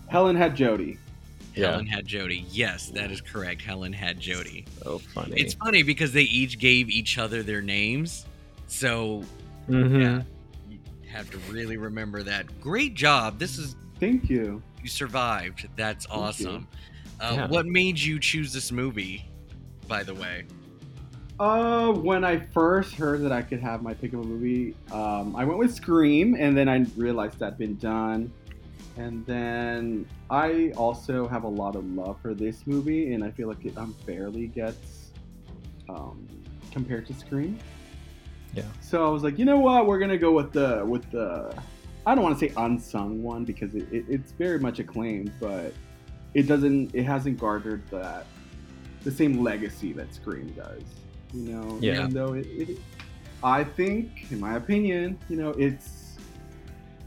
[0.08, 0.98] Helen had Jody.
[1.54, 1.70] Yeah.
[1.70, 2.44] Helen had Jody.
[2.50, 3.62] Yes, that is correct.
[3.62, 4.66] Helen had Jody.
[4.82, 5.34] so funny.
[5.40, 8.24] It's funny because they each gave each other their names.
[8.68, 9.24] So
[9.68, 10.00] Mhm.
[10.00, 10.24] yeah, you
[11.10, 12.60] have to really remember that.
[12.60, 13.38] Great job.
[13.38, 14.62] This is Thank you.
[14.82, 15.68] you survived.
[15.76, 16.68] That's Thank awesome.
[17.20, 17.48] Uh, Yeah.
[17.48, 19.28] What made you choose this movie?
[19.88, 20.44] By the way,
[21.38, 25.34] Uh, when I first heard that I could have my pick of a movie, um,
[25.34, 28.30] I went with Scream, and then I realized that'd been done.
[28.98, 33.48] And then I also have a lot of love for this movie, and I feel
[33.48, 35.12] like it unfairly gets
[35.88, 36.26] um,
[36.72, 37.58] compared to Scream.
[38.54, 38.64] Yeah.
[38.80, 39.86] So I was like, you know what?
[39.86, 41.54] We're gonna go with the with the.
[42.06, 45.72] I don't want to say unsung one because it, it, it's very much acclaimed, but
[46.34, 46.94] it doesn't.
[46.94, 48.26] It hasn't garnered that
[49.02, 50.82] the same legacy that Scream does.
[51.32, 51.94] You know, Yeah.
[52.00, 52.78] even though it, it,
[53.42, 56.16] I think, in my opinion, you know, it's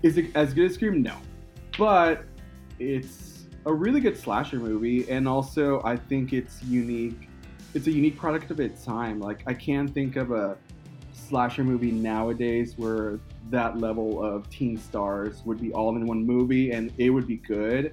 [0.01, 1.01] is it as good as Scream?
[1.01, 1.15] No,
[1.77, 2.23] but
[2.79, 7.27] it's a really good slasher movie, and also I think it's unique.
[7.73, 9.19] It's a unique product of its time.
[9.19, 10.57] Like I can't think of a
[11.33, 13.19] slasher movie nowadays where
[13.49, 17.37] that level of teen stars would be all in one movie and it would be
[17.37, 17.91] good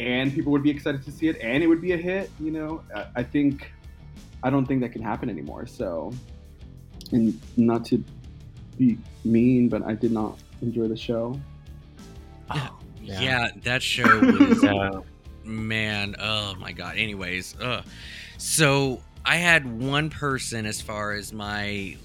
[0.00, 2.50] and people would be excited to see it and it would be a hit you
[2.50, 3.72] know i, I think
[4.42, 6.12] i don't think that can happen anymore so
[7.12, 8.02] and not to
[8.76, 11.38] be mean but i did not enjoy the show
[12.50, 13.48] Oh, yeah, Yeah.
[13.62, 14.90] that show was yeah.
[15.44, 16.16] man.
[16.18, 16.96] Oh my god.
[16.96, 17.82] Anyways, uh,
[18.38, 21.96] so I had one person as far as my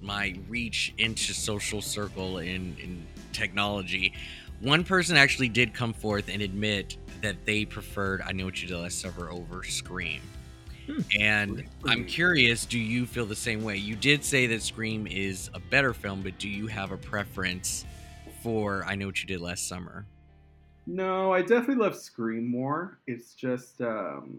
[0.00, 4.12] my reach into social circle in in technology.
[4.60, 8.68] One person actually did come forth and admit that they preferred I Know What You
[8.68, 10.20] Did Last Summer over Scream.
[10.86, 11.00] Hmm.
[11.20, 13.76] And I'm curious, do you feel the same way?
[13.76, 17.84] You did say that Scream is a better film, but do you have a preference
[18.42, 20.06] for I Know What You Did Last Summer?
[20.86, 22.98] No, I definitely love Scream more.
[23.06, 24.38] It's just, um,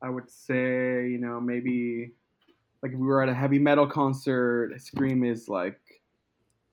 [0.00, 2.12] I would say, you know, maybe
[2.84, 5.80] like if we were at a heavy metal concert, Scream is like,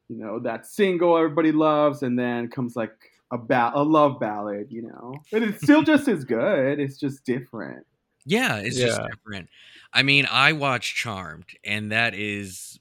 [0.09, 2.91] you know, that single everybody loves, and then comes like
[3.31, 5.15] a ba- a love ballad, you know.
[5.31, 6.81] But it's still just as good.
[6.81, 7.87] It's just different.
[8.25, 9.47] Yeah, it's just different.
[9.93, 12.77] I mean, I watch Charmed, and that is,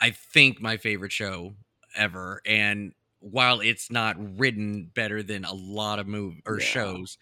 [0.00, 1.54] I think, my favorite show
[1.96, 2.40] ever.
[2.46, 6.66] And while it's not written better than a lot of move or Yeah.
[6.66, 7.18] shows,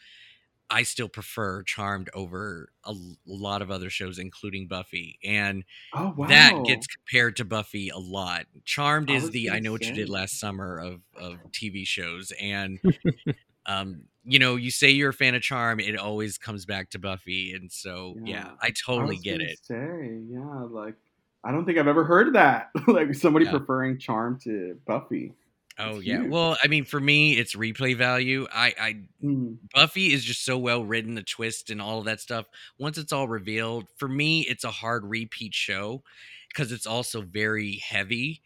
[0.71, 2.95] I still prefer Charmed over a
[3.27, 5.19] lot of other shows, including Buffy.
[5.25, 5.64] And
[5.95, 8.47] Oh wow, that gets compared to Buffy a lot.
[8.64, 12.79] Charmed is the I know what you did last summer of of TV shows, and
[13.66, 16.99] um, you know, you say you're a fan of Charm, it always comes back to
[16.99, 18.51] Buffy, and so yeah, Yeah.
[18.62, 19.59] I totally was get it.
[19.62, 20.97] Say, yeah, like
[21.45, 22.71] I don't think I've ever heard that.
[22.87, 23.53] like somebody Yeah.
[23.53, 25.35] preferring Charm to Buffy.
[25.79, 28.47] Oh yeah, well, I mean, for me, it's replay value.
[28.53, 29.68] I, I Hmm.
[29.74, 32.47] Buffy is just so well written, the twist and all of that stuff.
[32.79, 36.05] Once it's all revealed, for me, it's a hard repeat show
[36.49, 38.43] because it's also very heavy.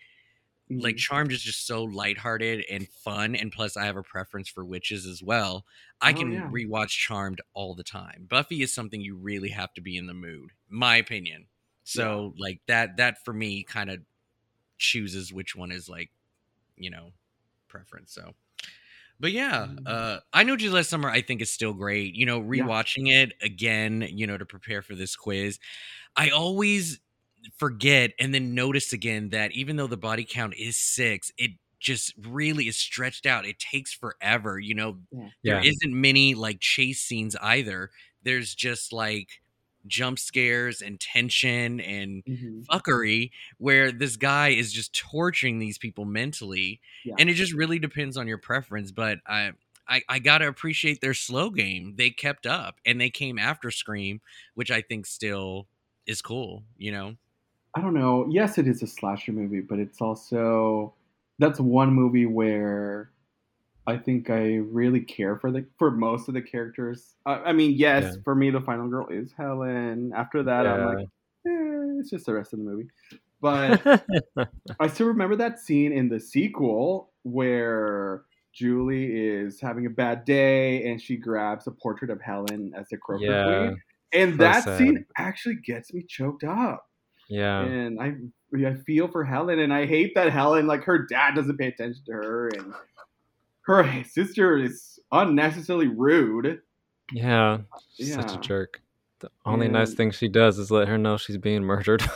[0.81, 0.99] like Mhm.
[0.99, 5.07] Charmed is just so lighthearted and fun, and plus I have a preference for witches
[5.07, 5.67] as well.
[6.03, 6.53] I Oh, can yeah.
[6.53, 8.27] rewatch Charmed all the time.
[8.31, 11.49] Buffy is something you really have to be in the mood, my opinion.
[11.85, 14.03] So like that that for me kind of
[14.79, 16.11] chooses which one is like,
[16.77, 17.13] you know,
[17.73, 18.13] preference.
[18.15, 18.35] So
[19.21, 19.83] but yeah, Mm.
[19.87, 21.09] uh, I know you last summer.
[21.09, 22.15] I think is still great.
[22.15, 22.65] You know, Yeah.
[22.65, 25.59] rewatching it again, you know, to prepare for this quiz,
[26.17, 27.01] I always
[27.57, 32.15] forget and then notice again that even though the body count is six, it just
[32.19, 33.47] really is stretched out.
[33.47, 34.59] It takes forever.
[34.59, 35.29] You know, Yeah.
[35.45, 35.71] there Yeah.
[35.71, 37.91] isn't many like chase scenes either.
[38.25, 39.29] There's just like
[39.87, 42.65] jump scares and tension and Mhm.
[42.67, 47.17] fuckery where this guy is just torturing these people mentally Yeah.
[47.19, 49.53] and it just really depends on your preference but i
[49.89, 54.21] I, I gotta appreciate their slow game they kept up and they came after scream
[54.55, 55.67] which i think still
[56.07, 57.17] is cool you know
[57.75, 58.27] I don't know.
[58.29, 60.95] Yes, it is a slasher movie, but it's also
[61.39, 63.11] that's one movie where
[63.87, 67.15] I think I really care for the for most of the characters.
[67.27, 68.23] I, I mean, yes, Yeah.
[68.25, 70.13] for me, the final girl is Helen.
[70.15, 71.07] After that, I'm like,
[71.47, 72.89] eh, it's just the rest of the movie.
[73.41, 73.83] But
[74.81, 78.23] I still remember that scene in the sequel where
[78.53, 82.97] Julie is having a bad day and she grabs a portrait of Helen as a
[82.97, 84.79] croaker yeah, queen, and so that sad.
[84.79, 86.87] scene actually gets me choked up
[87.29, 88.15] yeah, and I
[88.67, 92.03] I feel for Helen, and I hate that Helen like her dad doesn't pay attention
[92.07, 92.75] to her, and
[93.67, 96.61] her sister is unnecessarily rude.
[97.13, 97.59] yeah.
[97.97, 98.81] She's Such a jerk.
[99.21, 102.03] The only nice thing she does is let her know she's being murdered.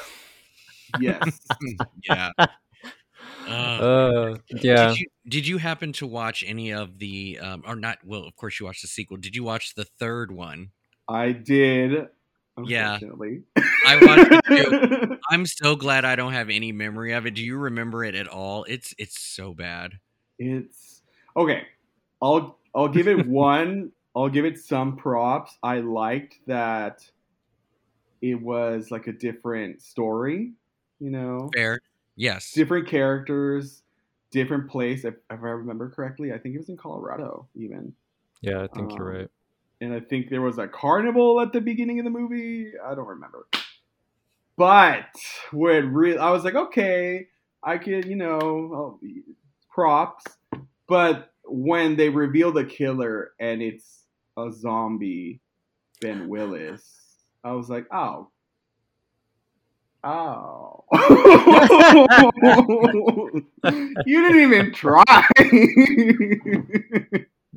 [1.00, 1.40] Yes,
[2.08, 4.88] yeah Uh, uh, yeah.
[4.88, 8.34] Did you did you happen to watch any of the um or not well of
[8.36, 9.16] course you watched the sequel.
[9.16, 10.70] Did you watch the third one?
[11.08, 12.06] I did.
[12.64, 12.98] Yeah.
[13.86, 17.34] I watched it I'm so glad I don't have any memory of it.
[17.34, 18.64] Do you remember it at all?
[18.64, 19.98] It's it's so bad.
[20.38, 20.95] it's
[21.36, 21.62] okay.
[22.22, 23.92] I'll I'll give it one.
[24.14, 25.56] I'll give it some props.
[25.62, 27.08] I liked that
[28.22, 30.52] it was like a different story.
[30.98, 31.80] You know, Fair.
[32.16, 32.52] Yes.
[32.52, 33.82] different characters,
[34.30, 35.04] different place.
[35.04, 37.92] If, if I remember correctly, I think it was in Colorado, even.
[38.40, 39.30] Yeah, I think you're Um, right.
[39.82, 42.72] And I think there was a carnival at the beginning of the movie.
[42.82, 43.46] I don't remember.
[44.56, 45.14] But
[45.52, 47.28] when real, I was like, okay,
[47.62, 48.98] I could, you know,
[49.70, 50.24] props.
[50.88, 54.04] But when they reveal the killer and it's
[54.36, 55.40] a zombie,
[56.00, 56.84] Ben Willis,
[57.44, 58.30] I was like, oh.
[60.04, 60.84] Oh.
[64.06, 65.02] you didn't even try.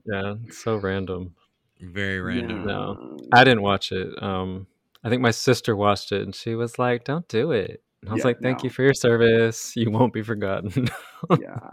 [0.06, 1.36] Yeah, it's so random.
[1.80, 2.66] Very random.
[2.66, 3.18] No.
[3.32, 4.22] I didn't watch it.
[4.24, 4.66] Um,
[5.04, 8.14] I think my sister watched it and she was like, "Don't do it." And I
[8.14, 9.76] was Yeah, like, "Thank you for your service.
[9.76, 10.90] You won't be forgotten."
[11.40, 11.70] yeah.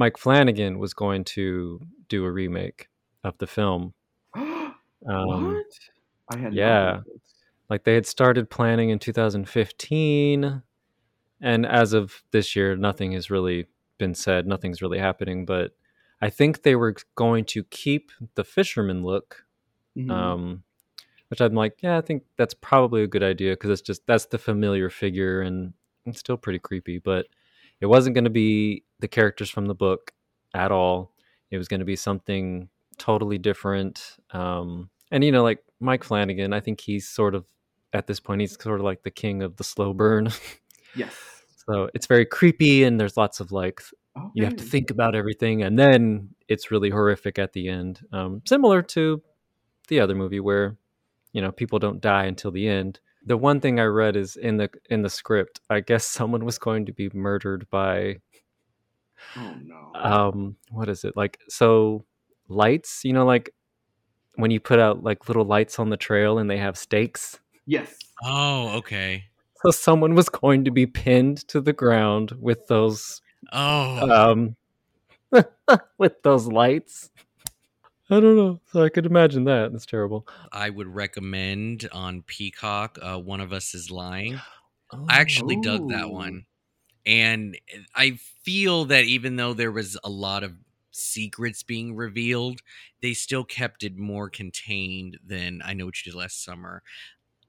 [0.00, 1.78] Mike Flanagan was going to
[2.08, 2.88] do a remake
[3.22, 3.92] of the film.
[5.08, 5.66] Um, what?
[6.34, 7.00] I had yeah.
[7.70, 10.62] like they had started planning in 2015
[11.40, 13.64] and as of this year nothing has really
[13.96, 15.70] been said nothing's really happening but
[16.20, 19.46] i think they were going to keep the fisherman look
[19.96, 20.10] Mhm.
[20.10, 20.62] um
[21.28, 24.26] which i'm like yeah i think that's probably a good idea because it's just that's
[24.26, 25.72] the familiar figure and
[26.04, 27.24] it's still pretty creepy but
[27.80, 30.12] it wasn't going to be the characters from the book
[30.54, 31.12] at all.
[31.50, 36.52] It was going to be something totally different um and you know like mike flanagan
[36.52, 37.46] i think he's sort of
[37.92, 40.30] at this point he's sort of like the king of the slow burn.
[40.94, 41.14] Yes.
[41.68, 43.80] so it's very creepy and there's lots of like
[44.34, 48.42] you have to think about everything and then it's really horrific at the end um,
[48.46, 49.22] similar to
[49.88, 50.76] the other movie where
[51.32, 53.00] you know people don't die until the end.
[53.24, 56.58] The one thing i read is in the in the script i guess someone was
[56.58, 58.16] going to be murdered by
[59.36, 59.90] Oh no.
[59.94, 62.04] um what is it like so
[62.48, 63.50] lights you know like
[64.36, 67.96] when you put out like little lights on the trail and they have stakes yes.
[68.22, 69.24] Oh, okay.
[69.62, 73.20] so someone was going to be pinned to the ground with those
[73.52, 74.56] Oh, um
[75.98, 77.10] with those lights
[78.10, 82.98] i don't know so i could imagine that that's terrible I would recommend on Peacock.
[83.00, 84.40] Uh, One of Us is Lying.
[85.08, 86.44] I actually dug that one,
[87.06, 87.58] and
[87.94, 90.56] I feel that even though there was a lot of
[90.92, 92.60] secrets being revealed,
[93.02, 96.82] they still kept it more contained than I Know What You Did Last Summer.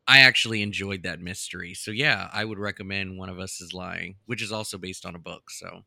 [0.08, 4.18] I actually enjoyed that mystery, so yeah, I would recommend One of Us is Lying,
[4.26, 5.52] which is also based on a book.
[5.52, 5.84] So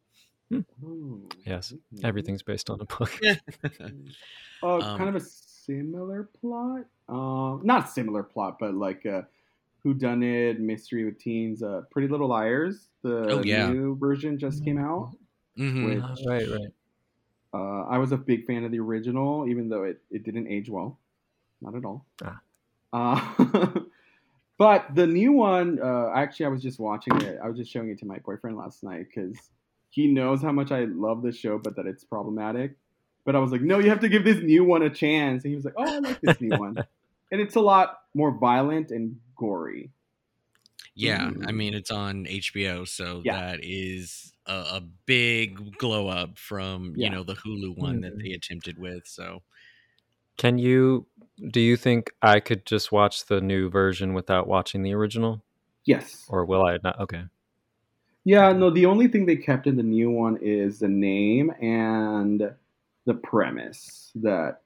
[0.82, 1.28] Ooh.
[1.46, 2.02] Yes, Mhm.
[2.02, 3.20] everything's based on a book
[4.62, 6.86] Uh, Um, kind of a similar plot.
[7.08, 9.28] Um, not similar plot, but like a
[9.84, 11.62] whodunit mystery with teens.
[11.62, 12.88] Uh, Pretty Little Liars.
[13.02, 13.70] The Oh, yeah.
[13.70, 15.14] new version just came out.
[15.58, 15.84] Mhm.
[15.84, 16.72] Which Ah, right right
[17.52, 20.68] uh, I was a big fan of the original, even though it, it didn't age
[20.68, 20.98] well.
[21.60, 22.04] Not at all.
[22.22, 22.40] Ah.
[22.92, 23.80] Uh,
[24.58, 27.38] but the new one, uh, actually, I was just watching it.
[27.42, 29.36] I was just showing it to my boyfriend last night because
[29.90, 32.76] he knows how much I love the show, but that it's problematic.
[33.24, 35.44] But I was like, no, you have to give this new one a chance.
[35.44, 36.76] And he was like, oh, I like this new one.
[37.32, 39.90] And it's a lot more violent and gory.
[40.94, 43.34] Yeah, I mean it's on HBO, so Yeah.
[43.40, 47.06] that is a, a big glow up from Yeah.
[47.06, 48.22] you know the Hulu one that Mhm.
[48.22, 49.06] they attempted with.
[49.06, 49.42] So
[50.36, 51.06] can you
[51.50, 55.42] do you think I could just watch the new version without watching the original,
[55.84, 56.26] Yes.
[56.28, 57.00] or will I not?
[57.00, 57.24] Okay.
[58.24, 62.54] Yeah, no, the only thing they kept in the new one is the name and
[63.04, 64.62] the premise that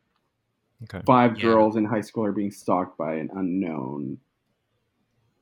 [0.84, 1.00] Okay.
[1.06, 1.42] five Yeah.
[1.42, 4.18] girls in high school are being stalked by an unknown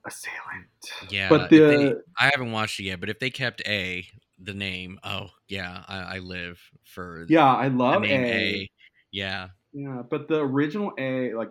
[0.06, 1.10] assailant.
[1.10, 4.06] Yeah, But if they- the I haven't watched it yet, but if they kept A,
[4.38, 8.26] the name, oh yeah, I, I live for yeah, I the love name A.
[8.32, 8.70] A.
[9.12, 11.50] Yeah, Yeah, but the original A, like,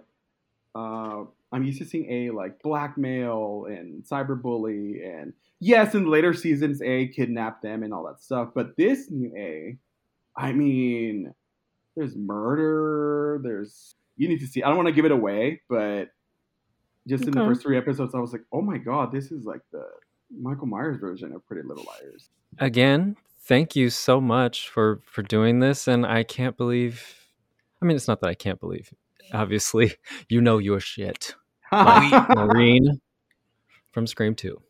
[0.76, 6.82] uh, I'm used to seeing A like blackmail and cyberbully, and yes, in later seasons,
[6.82, 8.50] A kidnapped them and all that stuff.
[8.54, 9.78] But this new A,
[10.36, 11.34] I mean,
[11.96, 13.40] there's murder.
[13.42, 14.62] There's you need to see.
[14.64, 16.10] I don't want to give it away, but
[17.08, 19.62] just in the first three episodes, I was like, oh my god, this is like
[19.72, 19.84] the
[20.36, 22.30] Michael Myers version of Pretty Little Liars.
[22.60, 27.04] Again, thank you so much for for doing this, and I can't believe.
[27.82, 28.92] I mean, it's not that I can't believe.
[29.34, 29.94] Obviously,
[30.30, 31.36] you know your shit,
[31.72, 33.00] Maureen
[33.92, 34.62] from Scream Two.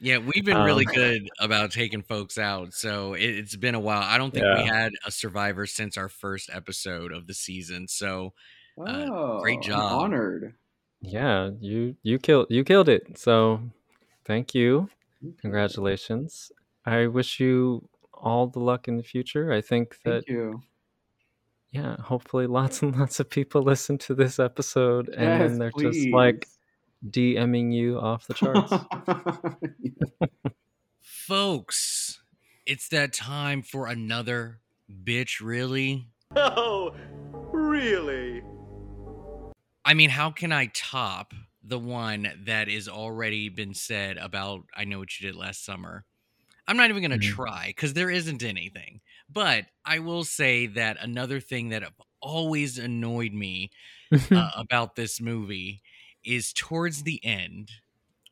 [0.00, 3.80] yeah, we've been really Um, good about taking folks out, so it, it's been a
[3.80, 4.02] while.
[4.02, 8.34] I don't think we had a survivor since our first episode of the season, so
[8.78, 10.02] oh, great I'm job.
[10.02, 10.54] honored.
[11.02, 13.18] Yeah, you you killed you killed it.
[13.18, 13.60] So,
[14.24, 14.88] thank you.
[15.40, 16.50] Congratulations.
[16.86, 19.52] I wish you all the luck in the future.
[19.52, 20.62] I think that Thank you.
[21.72, 26.08] yeah, hopefully lots and lots of people listen to this episode and Yes, they're just
[26.08, 26.46] like
[27.02, 27.10] please.
[27.10, 28.72] DMing you off the charts.
[31.00, 32.22] folks,
[32.66, 34.60] it's that time for another
[35.04, 35.40] bitch.
[35.40, 36.08] Really?
[36.36, 36.94] Oh,
[37.52, 38.42] really?
[39.84, 44.84] I mean, how can I top the one that is already been said about I
[44.84, 46.04] know what you did last summer?
[46.68, 47.36] I'm not even going to Mhm.
[47.36, 49.02] try because there isn't anything.
[49.30, 51.84] But I will say that another thing that
[52.20, 53.70] always annoyed me
[54.34, 55.82] uh, about this movie
[56.24, 57.70] is towards the end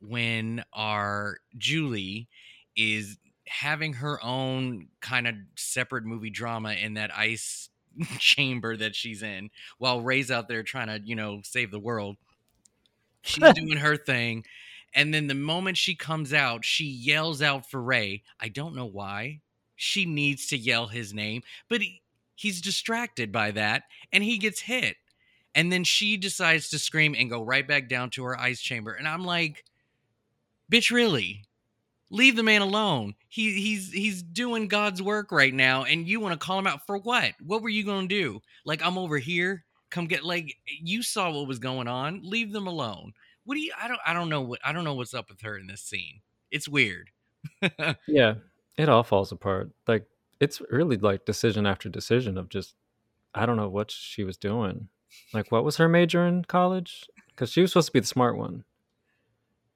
[0.01, 2.29] when our Julie
[2.77, 7.70] is having her own kind of separate movie drama in that ice
[8.19, 12.17] chamber that she's in while Ray's out there trying to, you know, save the world.
[13.23, 14.45] She's doing her thing.
[14.95, 18.23] And then the moment she comes out, she yells out for Ray.
[18.41, 19.41] I don't know why.
[19.77, 22.03] She needs to yell his name, but he,
[22.35, 24.97] he's distracted by that and he gets hit.
[25.55, 28.93] And then she decides to scream and go right back down to her ice chamber.
[28.93, 29.65] And I'm like,
[30.71, 31.45] bitch, really?
[32.11, 33.15] Leave the man alone.
[33.29, 36.87] He he's he's doing God's work right now, and you want to call him out
[36.87, 37.35] for what?
[37.41, 38.41] What were you gonna do?
[38.65, 39.65] Like I'm over here.
[39.91, 42.21] Come get like you saw what was going on.
[42.25, 43.13] Leave them alone.
[43.45, 43.73] What do you?
[43.81, 44.01] I don't.
[44.05, 44.61] I don't know what.
[44.65, 46.21] I don't know what's up with her in this scene.
[46.51, 47.11] It's weird.
[48.09, 48.35] yeah,
[48.77, 49.71] it all falls apart.
[49.87, 50.07] Like
[50.41, 52.75] it's really like decision after decision of just
[53.35, 54.89] I don't know what she was doing.
[55.33, 57.09] Like what was her major in college?
[57.29, 58.65] Because she was supposed to be the smart one.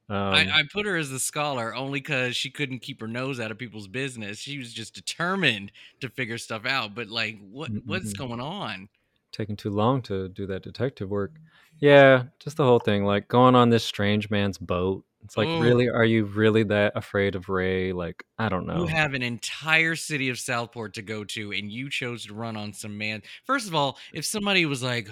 [0.09, 3.39] Um, I, I put her as the scholar only because she couldn't keep her nose
[3.41, 4.39] out of people's business.
[4.39, 6.95] She was just determined to figure stuff out.
[6.95, 8.19] But like, what what's Mhm.
[8.19, 8.89] going on?
[9.33, 11.41] taking too long to do that detective work.
[11.81, 15.05] Yeah, just the whole thing, like going on this strange man's boat.
[15.25, 15.61] It's like, Ugh.
[15.61, 17.93] really, are you really that afraid of Ray?
[17.93, 18.85] Like, I don't know.
[18.85, 22.57] You have an entire city of Southport to go to, and you chose to run
[22.57, 23.23] on some man.
[23.45, 25.09] First of all, if somebody was like,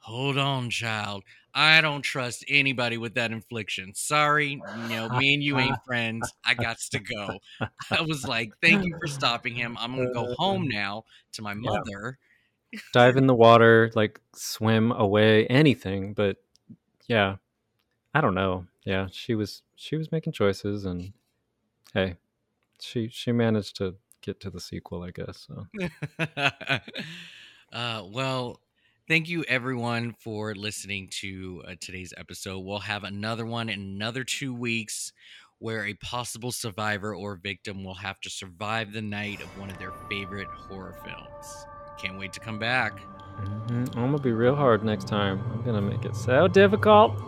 [0.00, 1.24] "Hold on, child,"
[1.58, 3.94] I don't trust anybody with that infliction.
[3.94, 6.30] Sorry, you know, me and you ain't friends.
[6.44, 7.38] I got to go.
[7.90, 9.74] I was like, "Thank you for stopping him.
[9.80, 12.18] I'm gonna go home now to my mother."
[12.92, 16.12] Dive in the water, like swim away, anything.
[16.12, 16.36] But
[17.06, 17.36] yeah,
[18.12, 18.66] I don't know.
[18.84, 21.14] Yeah, she was she was making choices, and
[21.94, 22.16] hey,
[22.80, 25.48] she she managed to get to the sequel, I guess.
[25.48, 25.66] So
[27.72, 28.60] uh, well,
[29.08, 32.60] thank you everyone for listening to uh, today's episode.
[32.60, 35.12] We'll have another one in another two weeks
[35.58, 39.78] where a possible survivor or victim will have to survive the night of one of
[39.78, 41.66] their favorite horror films.
[41.98, 43.00] Can't wait to come back.
[43.40, 43.96] Mhm.
[43.96, 45.40] I'm gonna be real hard next time.
[45.52, 47.12] I'm gonna make it so difficult.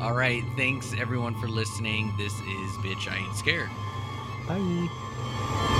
[0.00, 0.42] All right.
[0.56, 2.12] Thanks everyone for listening.
[2.16, 3.70] This is Bitch I Ain't Scared.
[4.48, 5.76] Bye.